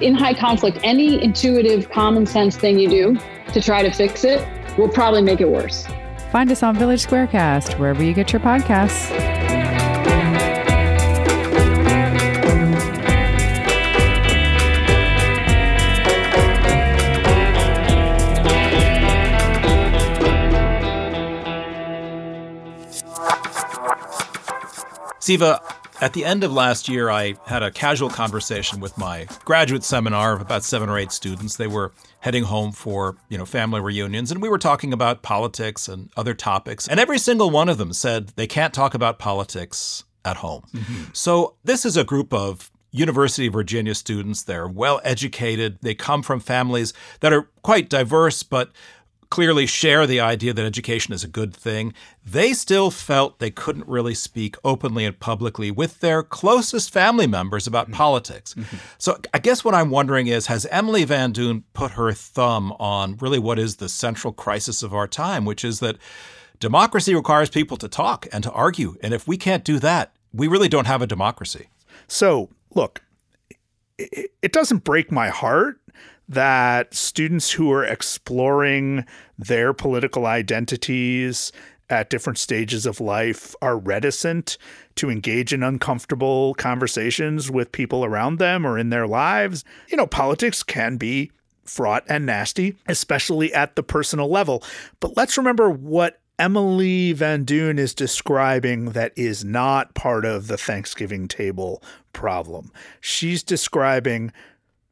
In 0.02 0.16
high 0.16 0.34
conflict, 0.34 0.80
any 0.84 1.24
intuitive, 1.24 1.90
common 1.90 2.26
sense 2.26 2.58
thing 2.58 2.78
you 2.78 2.90
do 2.90 3.18
to 3.54 3.62
try 3.62 3.82
to 3.82 3.92
fix 3.92 4.26
it 4.26 4.46
will 4.78 4.90
probably 4.90 5.22
make 5.22 5.40
it 5.40 5.48
worse. 5.48 5.88
Find 6.34 6.52
us 6.52 6.62
on 6.62 6.76
Village 6.76 7.06
Squarecast, 7.06 7.80
wherever 7.80 8.04
you 8.04 8.14
get 8.14 8.34
your 8.34 8.42
podcasts. 8.42 9.33
Siva, 25.24 25.62
at 26.02 26.12
the 26.12 26.26
end 26.26 26.44
of 26.44 26.52
last 26.52 26.90
year, 26.90 27.10
I 27.10 27.36
had 27.46 27.64
a 27.64 27.72
casual 27.72 28.10
conversation 28.10 28.82
with 28.82 28.98
my 28.98 29.26
graduate 29.46 29.86
seminar 29.86 30.34
of 30.34 30.42
about 30.42 30.66
seven 30.66 30.90
or 30.90 30.98
eight 30.98 31.14
students. 31.14 31.56
They 31.56 31.66
were 31.66 31.94
heading 32.20 32.44
home 32.44 32.74
for, 32.74 33.16
you 33.30 33.38
know, 33.38 33.46
family 33.46 33.80
reunions, 33.80 34.34
and 34.34 34.42
we 34.42 34.50
were 34.50 34.58
talking 34.58 34.92
about 34.92 35.22
politics 35.22 35.88
and 35.88 36.10
other 36.18 36.34
topics. 36.34 36.90
And 36.90 37.00
every 37.00 37.18
single 37.18 37.50
one 37.50 37.70
of 37.70 37.78
them 37.78 37.94
said 37.94 38.34
they 38.36 38.48
can't 38.48 38.74
talk 38.74 38.94
about 38.94 39.18
politics 39.18 40.04
at 40.26 40.36
home. 40.36 40.64
Mm-hmm. 40.74 41.04
So 41.14 41.56
this 41.64 41.86
is 41.86 41.96
a 41.96 42.04
group 42.04 42.34
of 42.34 42.70
University 42.92 43.48
of 43.48 43.54
Virginia 43.54 43.96
students. 43.96 44.44
They're 44.44 44.68
well 44.68 45.00
educated. 45.06 45.78
They 45.82 45.96
come 45.96 46.22
from 46.22 46.42
families 46.42 46.94
that 47.22 47.32
are 47.32 47.50
quite 47.62 47.88
diverse, 47.88 48.44
but 48.44 48.74
clearly 49.34 49.66
share 49.66 50.06
the 50.06 50.20
idea 50.20 50.54
that 50.54 50.64
education 50.64 51.12
is 51.12 51.24
a 51.24 51.28
good 51.28 51.56
thing, 51.56 51.92
they 52.24 52.54
still 52.54 52.92
felt 52.92 53.40
they 53.40 53.50
couldn't 53.50 53.88
really 53.88 54.14
speak 54.14 54.56
openly 54.64 55.06
and 55.06 55.20
publicly 55.20 55.72
with 55.72 56.02
their 56.02 56.22
closest 56.22 56.94
family 56.94 57.26
members 57.26 57.66
about 57.66 57.86
mm-hmm. 57.86 57.96
politics. 57.96 58.54
Mm-hmm. 58.54 58.78
So 59.00 59.18
I 59.34 59.40
guess 59.40 59.66
what 59.66 59.74
I'm 59.74 59.90
wondering 59.90 60.28
is 60.28 60.46
has 60.46 60.68
Emily 60.68 61.04
Van 61.04 61.34
Duyn 61.34 61.64
put 61.74 61.94
her 61.94 62.12
thumb 62.12 62.74
on 62.74 63.18
really 63.18 63.40
what 63.40 63.58
is 63.58 63.78
the 63.78 63.90
central 63.90 64.34
crisis 64.34 64.84
of 64.84 64.94
our 64.94 65.08
time, 65.08 65.46
which 65.46 65.66
is 65.66 65.80
that 65.80 65.98
democracy 66.60 67.16
requires 67.16 67.50
people 67.50 67.78
to 67.78 67.88
talk 67.88 68.28
and 68.32 68.44
to 68.44 68.52
argue. 68.52 68.98
And 69.02 69.16
if 69.16 69.28
we 69.28 69.36
can't 69.36 69.64
do 69.64 69.80
that, 69.80 70.14
we 70.32 70.48
really 70.48 70.70
don't 70.70 70.86
have 70.86 71.02
a 71.02 71.08
democracy. 71.08 71.70
So, 72.08 72.50
look, 72.76 73.02
it 73.98 74.52
doesn't 74.52 74.84
break 74.84 75.12
my 75.12 75.30
heart 75.30 75.80
that 76.34 76.94
students 76.94 77.52
who 77.52 77.72
are 77.72 77.86
exploring 77.86 79.06
their 79.38 79.74
political 79.74 80.26
identities 80.26 81.52
at 81.90 82.10
different 82.10 82.38
stages 82.38 82.86
of 82.86 83.00
life 83.00 83.56
are 83.62 83.78
reticent 83.78 84.58
to 84.96 85.10
engage 85.10 85.54
in 85.54 85.64
uncomfortable 85.64 86.54
conversations 86.56 87.52
with 87.52 87.72
people 87.72 88.04
around 88.04 88.40
them 88.40 88.66
or 88.66 88.78
in 88.78 88.90
their 88.90 89.08
lives. 89.08 89.64
You 89.90 89.98
know, 89.98 90.08
politics 90.08 90.64
can 90.64 90.98
be 90.98 91.32
fraught 91.66 92.04
and 92.08 92.26
nasty, 92.26 92.76
especially 92.88 93.54
at 93.54 93.76
the 93.76 93.84
personal 93.84 94.30
level. 94.30 94.64
But 95.00 95.16
let's 95.16 95.38
remember 95.38 95.70
what 95.70 96.20
Emily 96.40 97.14
Van 97.14 97.46
Duyn 97.46 97.78
is 97.78 97.94
describing 97.94 98.92
that 98.92 99.14
is 99.16 99.46
not 99.46 99.94
part 99.94 100.26
of 100.26 100.48
the 100.48 100.58
Thanksgiving 100.58 101.28
table 101.28 101.82
problem. 102.12 102.72
She's 103.00 103.44
describing 103.44 104.34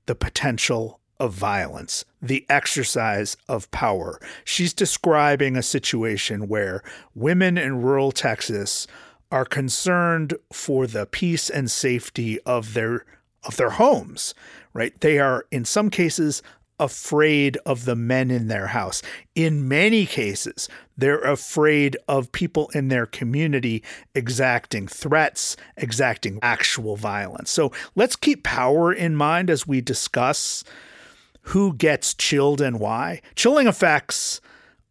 the 0.06 0.16
potential 0.16 1.01
of 1.22 1.34
violence, 1.34 2.04
the 2.20 2.44
exercise 2.50 3.38
of 3.48 3.70
power. 3.70 4.20
She's 4.44 4.74
describing 4.74 5.56
a 5.56 5.62
situation 5.62 6.48
where 6.48 6.82
women 7.14 7.60
in 7.60 7.84
rural 7.84 8.12
Texas 8.12 8.88
are 9.32 9.46
concerned 9.46 10.34
for 10.52 10.88
the 10.88 11.06
peace 11.06 11.48
and 11.48 11.70
safety 11.70 12.42
of 12.42 12.74
their 12.74 13.06
of 13.44 13.58
their 13.58 13.72
homes, 13.72 14.34
right? 14.74 15.00
They 15.00 15.20
are 15.20 15.46
in 15.52 15.64
some 15.64 15.92
cases 15.92 16.42
afraid 16.80 17.58
of 17.66 17.86
the 17.86 17.96
men 17.96 18.32
in 18.32 18.48
their 18.48 18.68
house. 18.68 19.04
In 19.36 19.68
many 19.68 20.08
cases, 20.08 20.68
they're 20.98 21.22
afraid 21.22 21.96
of 22.08 22.32
people 22.32 22.72
in 22.74 22.88
their 22.88 23.06
community 23.06 23.84
exacting 24.16 24.88
threats, 24.88 25.56
exacting 25.78 26.40
actual 26.42 26.96
violence. 26.96 27.52
So 27.52 27.72
let's 27.96 28.16
keep 28.16 28.44
power 28.44 28.92
in 28.92 29.16
mind 29.16 29.52
as 29.52 29.68
we 29.68 29.82
discuss 29.82 30.64
who 31.44 31.74
gets 31.74 32.14
chilled 32.14 32.62
and 32.62 32.80
why. 32.80 33.22
Chilling 33.36 33.68
effects 33.68 34.42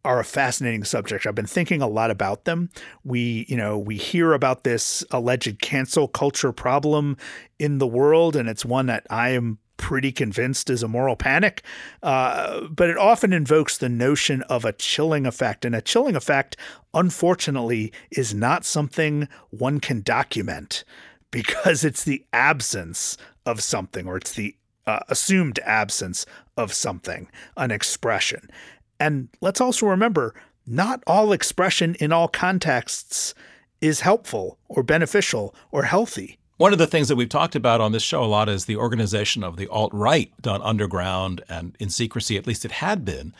are 0.03 0.19
a 0.19 0.25
fascinating 0.25 0.83
subject. 0.83 1.27
I've 1.27 1.35
been 1.35 1.45
thinking 1.45 1.81
a 1.81 1.87
lot 1.87 2.09
about 2.09 2.45
them. 2.45 2.69
We, 3.03 3.45
you 3.47 3.55
know, 3.55 3.77
we 3.77 3.97
hear 3.97 4.33
about 4.33 4.63
this 4.63 5.03
alleged 5.11 5.59
cancel 5.61 6.07
culture 6.07 6.51
problem 6.51 7.17
in 7.59 7.77
the 7.77 7.87
world, 7.87 8.35
and 8.35 8.49
it's 8.49 8.65
one 8.65 8.87
that 8.87 9.05
I 9.09 9.29
am 9.29 9.59
pretty 9.81 10.11
convinced 10.11 10.69
is 10.69 10.83
a 10.83 10.87
moral 10.87 11.15
panic. 11.15 11.63
Uh, 12.03 12.67
but 12.67 12.89
it 12.89 12.97
often 12.97 13.33
invokes 13.33 13.77
the 13.77 13.89
notion 13.89 14.43
of 14.43 14.63
a 14.63 14.73
chilling 14.73 15.25
effect. 15.25 15.65
And 15.65 15.75
a 15.75 15.81
chilling 15.81 16.15
effect, 16.15 16.55
unfortunately, 16.93 17.91
is 18.11 18.33
not 18.33 18.63
something 18.63 19.27
one 19.49 19.79
can 19.79 20.01
document 20.01 20.83
because 21.31 21.83
it's 21.83 22.03
the 22.03 22.23
absence 22.31 23.17
of 23.45 23.61
something 23.61 24.07
or 24.07 24.17
it's 24.17 24.33
the 24.33 24.55
uh, 24.87 24.99
assumed 25.09 25.59
absence 25.59 26.25
of 26.57 26.73
something, 26.73 27.29
an 27.57 27.71
expression. 27.71 28.49
And 28.99 29.29
let's 29.41 29.61
also 29.61 29.85
remember 29.87 30.33
not 30.65 31.03
all 31.07 31.33
expression 31.33 31.95
in 31.95 32.11
all 32.11 32.27
contexts 32.27 33.33
is 33.81 34.01
helpful 34.01 34.57
or 34.69 34.83
beneficial 34.83 35.55
or 35.71 35.83
healthy. 35.83 36.37
One 36.61 36.73
of 36.73 36.77
the 36.77 36.85
things 36.85 37.07
that 37.07 37.15
we've 37.15 37.27
talked 37.27 37.55
about 37.55 37.81
on 37.81 37.91
this 37.91 38.03
show 38.03 38.23
a 38.23 38.25
lot 38.25 38.47
is 38.47 38.65
the 38.65 38.75
organization 38.75 39.43
of 39.43 39.57
the 39.57 39.67
alt 39.69 39.91
right 39.95 40.31
done 40.43 40.61
underground 40.61 41.43
and 41.49 41.75
in 41.79 41.89
secrecy, 41.89 42.37
at 42.37 42.45
least 42.45 42.65
it 42.65 42.73
had 42.73 43.03
been, 43.03 43.33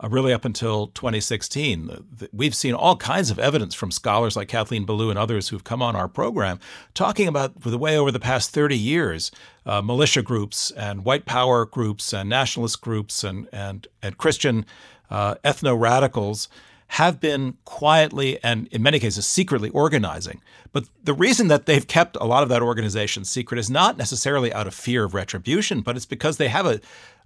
uh, 0.00 0.08
really 0.08 0.32
up 0.32 0.44
until 0.44 0.86
2016. 0.86 2.28
We've 2.32 2.54
seen 2.54 2.74
all 2.74 2.94
kinds 2.94 3.32
of 3.32 3.38
evidence 3.40 3.74
from 3.74 3.90
scholars 3.90 4.36
like 4.36 4.46
Kathleen 4.46 4.86
Belew 4.86 5.10
and 5.10 5.18
others 5.18 5.48
who've 5.48 5.64
come 5.64 5.82
on 5.82 5.96
our 5.96 6.06
program 6.06 6.60
talking 6.94 7.26
about 7.26 7.62
the 7.62 7.76
way 7.76 7.98
over 7.98 8.12
the 8.12 8.20
past 8.20 8.50
30 8.50 8.78
years, 8.78 9.32
uh, 9.66 9.82
militia 9.82 10.22
groups 10.22 10.70
and 10.70 11.04
white 11.04 11.26
power 11.26 11.64
groups 11.66 12.12
and 12.12 12.28
nationalist 12.28 12.80
groups 12.80 13.24
and, 13.24 13.48
and, 13.52 13.88
and 14.04 14.18
Christian 14.18 14.64
uh, 15.10 15.34
ethno 15.44 15.76
radicals 15.76 16.48
have 16.92 17.20
been 17.20 17.56
quietly 17.64 18.42
and 18.42 18.66
in 18.68 18.82
many 18.82 18.98
cases 18.98 19.26
secretly 19.26 19.70
organizing. 19.70 20.40
But 20.72 20.84
the 21.02 21.12
reason 21.12 21.48
that 21.48 21.66
they've 21.66 21.86
kept 21.86 22.16
a 22.20 22.24
lot 22.24 22.42
of 22.42 22.48
that 22.48 22.62
organization 22.62 23.24
secret 23.24 23.58
is 23.58 23.70
not 23.70 23.98
necessarily 23.98 24.52
out 24.52 24.66
of 24.66 24.74
fear 24.74 25.04
of 25.04 25.14
retribution, 25.14 25.80
but 25.80 25.96
it's 25.96 26.06
because 26.06 26.36
they 26.36 26.48
have 26.48 26.66
a, 26.66 26.80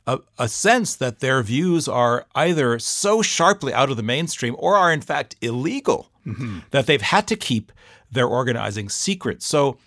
a, 0.07 0.18
a, 0.38 0.48
sense 0.48 0.96
that 0.96 1.20
their 1.20 1.42
views 1.42 1.87
are 1.87 2.27
either 2.35 2.79
so 2.79 3.22
sharply 3.22 3.72
out 3.72 3.90
of 3.90 3.96
the 3.96 4.03
mainstream 4.03 4.57
or 4.59 4.77
are 4.77 4.92
in 4.92 5.01
fact 5.01 5.37
illegal 5.40 6.11
mm-hmm. 6.27 6.61
that 6.70 6.87
they've 6.87 7.03
had 7.03 7.27
to 7.29 7.37
keep 7.37 7.72
their 8.11 8.27
organizing 8.27 8.88
secret. 8.88 9.42
So 9.42 9.79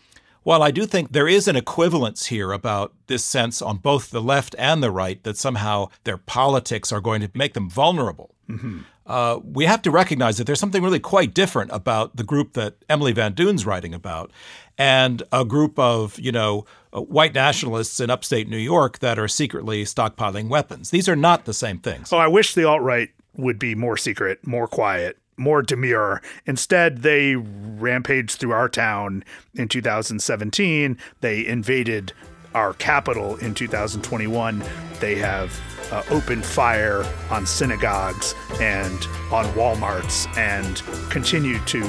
while 0.43 0.61
I 0.61 0.71
do 0.71 0.85
think 0.85 1.11
there 1.11 1.27
is 1.27 1.47
an 1.47 1.55
equivalence 1.55 2.27
here 2.27 2.51
about 2.51 2.93
this 3.07 3.25
sense 3.25 3.61
on 3.61 3.77
both 3.77 4.11
the 4.11 4.21
left 4.21 4.55
and 4.59 4.81
the 4.81 4.91
right 4.91 5.21
that 5.23 5.37
somehow 5.37 5.89
their 6.03 6.17
politics 6.17 6.91
are 6.93 7.01
going 7.01 7.21
to 7.21 7.31
make 7.33 7.53
them 7.53 7.69
vulnerable. 7.69 8.34
Mm-hmm 8.49 8.79
uh, 9.05 9.39
we 9.43 9.65
have 9.65 9.81
to 9.83 9.91
recognize 9.91 10.37
that 10.37 10.45
there's 10.45 10.59
something 10.59 10.83
really 10.83 10.99
quite 10.99 11.33
different 11.33 11.71
about 11.71 12.15
the 12.15 12.23
group 12.23 12.53
that 12.53 12.75
Emily 12.89 13.11
Van 13.11 13.33
Duyn's 13.33 13.65
writing 13.65 13.93
about 13.93 14.31
and 14.77 15.21
a 15.31 15.45
group 15.45 15.77
of, 15.77 16.19
you 16.19 16.31
know, 16.31 16.65
uh, 16.91 17.01
white 17.01 17.33
nationalists 17.33 17.99
in 17.99 18.09
upstate 18.09 18.49
New 18.49 18.57
York 18.57 18.99
that 18.99 19.19
are 19.19 19.27
secretly 19.27 19.83
stockpiling 19.83 20.49
weapons. 20.49 20.89
These 20.89 21.07
are 21.07 21.15
not 21.15 21.45
the 21.45 21.53
same 21.53 21.77
things. 21.77 22.11
Oh, 22.11 22.17
I 22.17 22.27
wish 22.27 22.55
the 22.55 22.67
alt 22.67 22.81
right 22.81 23.09
would 23.37 23.59
be 23.59 23.75
more 23.75 23.97
secret, 23.97 24.45
more 24.47 24.67
quiet, 24.67 25.17
more 25.37 25.61
demure. 25.61 26.21
Instead, 26.45 27.03
they 27.03 27.35
rampaged 27.35 28.39
through 28.39 28.53
our 28.53 28.69
town 28.69 29.23
in 29.53 29.67
2017. 29.67 30.97
They 31.21 31.45
invaded 31.45 32.13
our 32.55 32.73
capital 32.73 33.35
in 33.37 33.53
2021. 33.53 34.63
They 34.99 35.15
have 35.15 35.61
uh, 35.91 36.01
opened 36.09 36.43
fire 36.43 37.05
on 37.29 37.45
synagogues 37.45 38.33
and 38.59 39.03
on 39.31 39.45
Walmarts 39.53 40.25
and 40.37 40.81
continue 41.11 41.59
to 41.65 41.83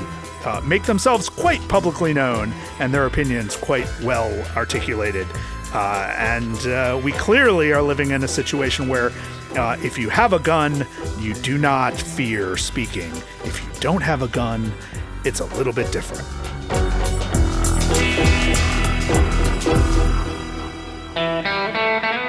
uh, 0.45 0.61
make 0.65 0.85
themselves 0.85 1.29
quite 1.29 1.67
publicly 1.69 2.13
known 2.13 2.53
and 2.79 2.93
their 2.93 3.07
opinions 3.07 3.57
quite 3.57 3.89
well 4.03 4.31
articulated. 4.57 5.27
Uh, 5.73 6.13
and 6.17 6.67
uh, 6.67 7.01
we 7.03 7.13
clearly 7.13 7.73
are 7.73 7.83
living 7.83 8.11
in 8.11 8.23
a 8.23 8.29
situation 8.29 8.89
where 8.89 9.11
uh, 9.57 9.77
if 9.83 9.99
you 9.99 10.09
have 10.11 10.33
a 10.33 10.39
gun, 10.39 10.87
you 11.19 11.35
do 11.35 11.59
not 11.59 11.95
fear 11.95 12.57
speaking. 12.57 13.11
If 13.45 13.63
you 13.63 13.81
don't 13.81 14.03
have 14.03 14.23
a 14.23 14.29
gun, 14.29 14.73
it's 15.25 15.41
a 15.41 15.47
little 15.57 15.73
bit 15.73 15.91
different. 15.93 16.27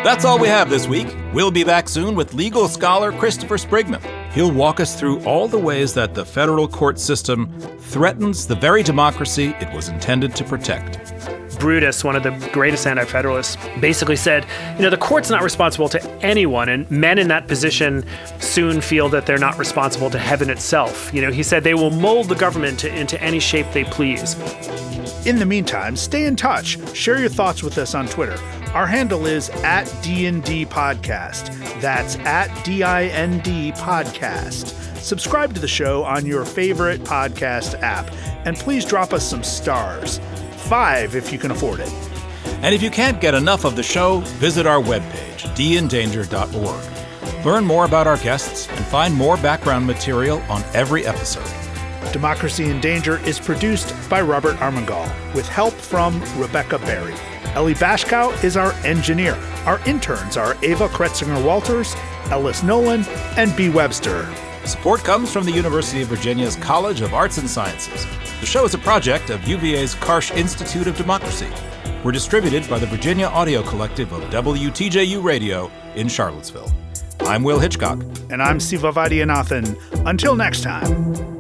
That's 0.08 0.24
all 0.24 0.40
we 0.40 0.48
have 0.48 0.70
this 0.70 0.88
week. 0.88 1.14
We'll 1.34 1.52
be 1.52 1.66
back 1.66 1.90
soon 1.90 2.16
with 2.16 2.34
legal 2.34 2.70
scholar 2.70 3.12
Christopher 3.12 3.58
Sprigman. 3.58 4.02
He'll 4.32 4.54
walk 4.54 4.80
us 4.80 4.98
through 4.98 5.22
all 5.26 5.50
the 5.50 5.60
ways 5.60 5.94
that 5.96 6.14
the 6.14 6.24
federal 6.24 6.66
court 6.66 6.98
system 6.98 7.52
threatens 7.80 8.48
the 8.48 8.56
very 8.56 8.84
democracy 8.84 9.54
it 9.60 9.70
was 9.76 9.90
intended 9.90 10.34
to 10.38 10.46
protect. 10.46 11.14
Brutus, 11.60 12.06
one 12.06 12.16
of 12.16 12.24
the 12.24 12.32
greatest 12.54 12.88
anti 12.88 13.04
federalists, 13.04 13.58
basically 13.82 14.16
said, 14.16 14.46
you 14.78 14.84
know, 14.84 14.90
the 14.90 14.96
court's 14.96 15.30
not 15.30 15.44
responsible 15.44 15.90
to 15.90 16.10
anyone, 16.24 16.70
and 16.70 16.90
men 16.90 17.20
in 17.20 17.28
that 17.28 17.50
position 17.50 18.06
soon 18.40 18.80
feel 18.80 19.10
that 19.10 19.26
they're 19.26 19.38
not 19.38 19.58
responsible 19.58 20.10
to 20.10 20.18
heaven 20.18 20.50
itself. 20.50 21.14
You 21.14 21.22
know, 21.22 21.34
he 21.34 21.44
said 21.44 21.66
they 21.66 21.74
will 21.74 21.92
mold 21.92 22.30
the 22.30 22.36
government 22.36 22.80
to, 22.80 22.96
into 22.98 23.22
any 23.22 23.42
shape 23.42 23.70
they 23.74 23.84
please. 23.84 24.36
In 25.28 25.38
the 25.38 25.46
meantime, 25.46 25.98
stay 25.98 26.24
in 26.28 26.38
touch. 26.38 26.78
Share 26.96 27.20
your 27.20 27.28
thoughts 27.28 27.62
with 27.62 27.78
us 27.78 27.94
on 27.94 28.08
Twitter. 28.08 28.40
Our 28.74 28.86
handle 28.86 29.26
is 29.26 29.50
at 29.50 29.86
D&D 30.04 30.66
Podcast. 30.68 31.50
That's 31.82 32.16
at 32.18 32.64
D-I-N-D 32.64 33.72
Podcast. 33.74 34.76
subscribe 35.02 35.54
to 35.54 35.62
the 35.62 35.68
show 35.68 36.04
on 36.04 36.26
your 36.26 36.44
favorite 36.44 37.02
podcast 37.02 37.80
app, 37.82 38.12
and 38.46 38.58
please 38.58 38.84
drop 38.84 39.14
us 39.14 39.28
some 39.28 39.42
stars. 39.44 40.20
Five 40.58 41.16
if 41.16 41.32
you 41.32 41.40
can 41.40 41.52
afford 41.52 41.80
it. 41.80 41.90
And 42.62 42.76
if 42.76 42.82
you 42.84 42.90
can't 42.92 43.22
get 43.22 43.34
enough 43.34 43.64
of 43.64 43.76
the 43.78 43.84
show, 43.84 44.20
visit 44.40 44.66
our 44.66 44.82
webpage, 44.82 45.44
dindanger.org. 45.56 47.46
Learn 47.46 47.66
more 47.66 47.86
about 47.86 48.06
our 48.08 48.18
guests 48.18 48.68
and 48.70 48.86
find 48.86 49.14
more 49.14 49.38
background 49.38 49.88
material 49.88 50.40
on 50.50 50.62
every 50.74 51.06
episode. 51.06 51.50
Democracy 52.12 52.66
in 52.70 52.82
Danger 52.82 53.20
is 53.26 53.40
produced 53.40 53.96
by 54.10 54.22
Robert 54.22 54.56
Armengol 54.58 55.08
with 55.34 55.48
help 55.48 55.74
from 55.74 56.22
Rebecca 56.38 56.80
Berry. 56.80 57.16
Ellie 57.58 57.74
Bashkow 57.74 58.44
is 58.44 58.56
our 58.56 58.72
engineer. 58.86 59.34
Our 59.66 59.80
interns 59.88 60.38
are 60.38 60.56
Ava 60.62 60.88
Kretzinger 60.90 61.44
Walters, 61.44 61.96
Ellis 62.30 62.62
Nolan, 62.62 63.04
and 63.36 63.56
B. 63.56 63.70
Webster. 63.70 64.32
Support 64.64 65.00
comes 65.00 65.34
from 65.34 65.44
the 65.44 65.52
University 65.52 66.04
of 66.04 66.10
Virginia's 66.10 66.56
College 66.58 67.02
of 67.02 67.16
Arts 67.16 67.40
and 67.40 67.50
Sciences. 67.50 68.06
The 68.42 68.46
show 68.46 68.64
is 68.66 68.76
a 68.76 68.78
project 68.78 69.32
of 69.32 69.48
UVA's 69.48 69.96
Karsh 69.96 70.38
Institute 70.38 70.86
of 70.86 70.96
Democracy. 70.98 71.50
We're 72.04 72.12
distributed 72.12 72.70
by 72.70 72.78
the 72.78 72.86
Virginia 72.86 73.26
Audio 73.26 73.64
Collective 73.64 74.12
of 74.12 74.22
WTJU 74.26 75.24
Radio 75.24 75.72
in 75.96 76.08
Charlottesville. 76.08 76.72
I'm 77.22 77.42
Will 77.42 77.60
Hitchcock. 77.60 78.04
And 78.30 78.40
I'm 78.40 78.60
Siva 78.60 78.92
Vaidhyanathan. 78.92 80.06
Until 80.06 80.36
next 80.36 80.62
time. 80.62 81.37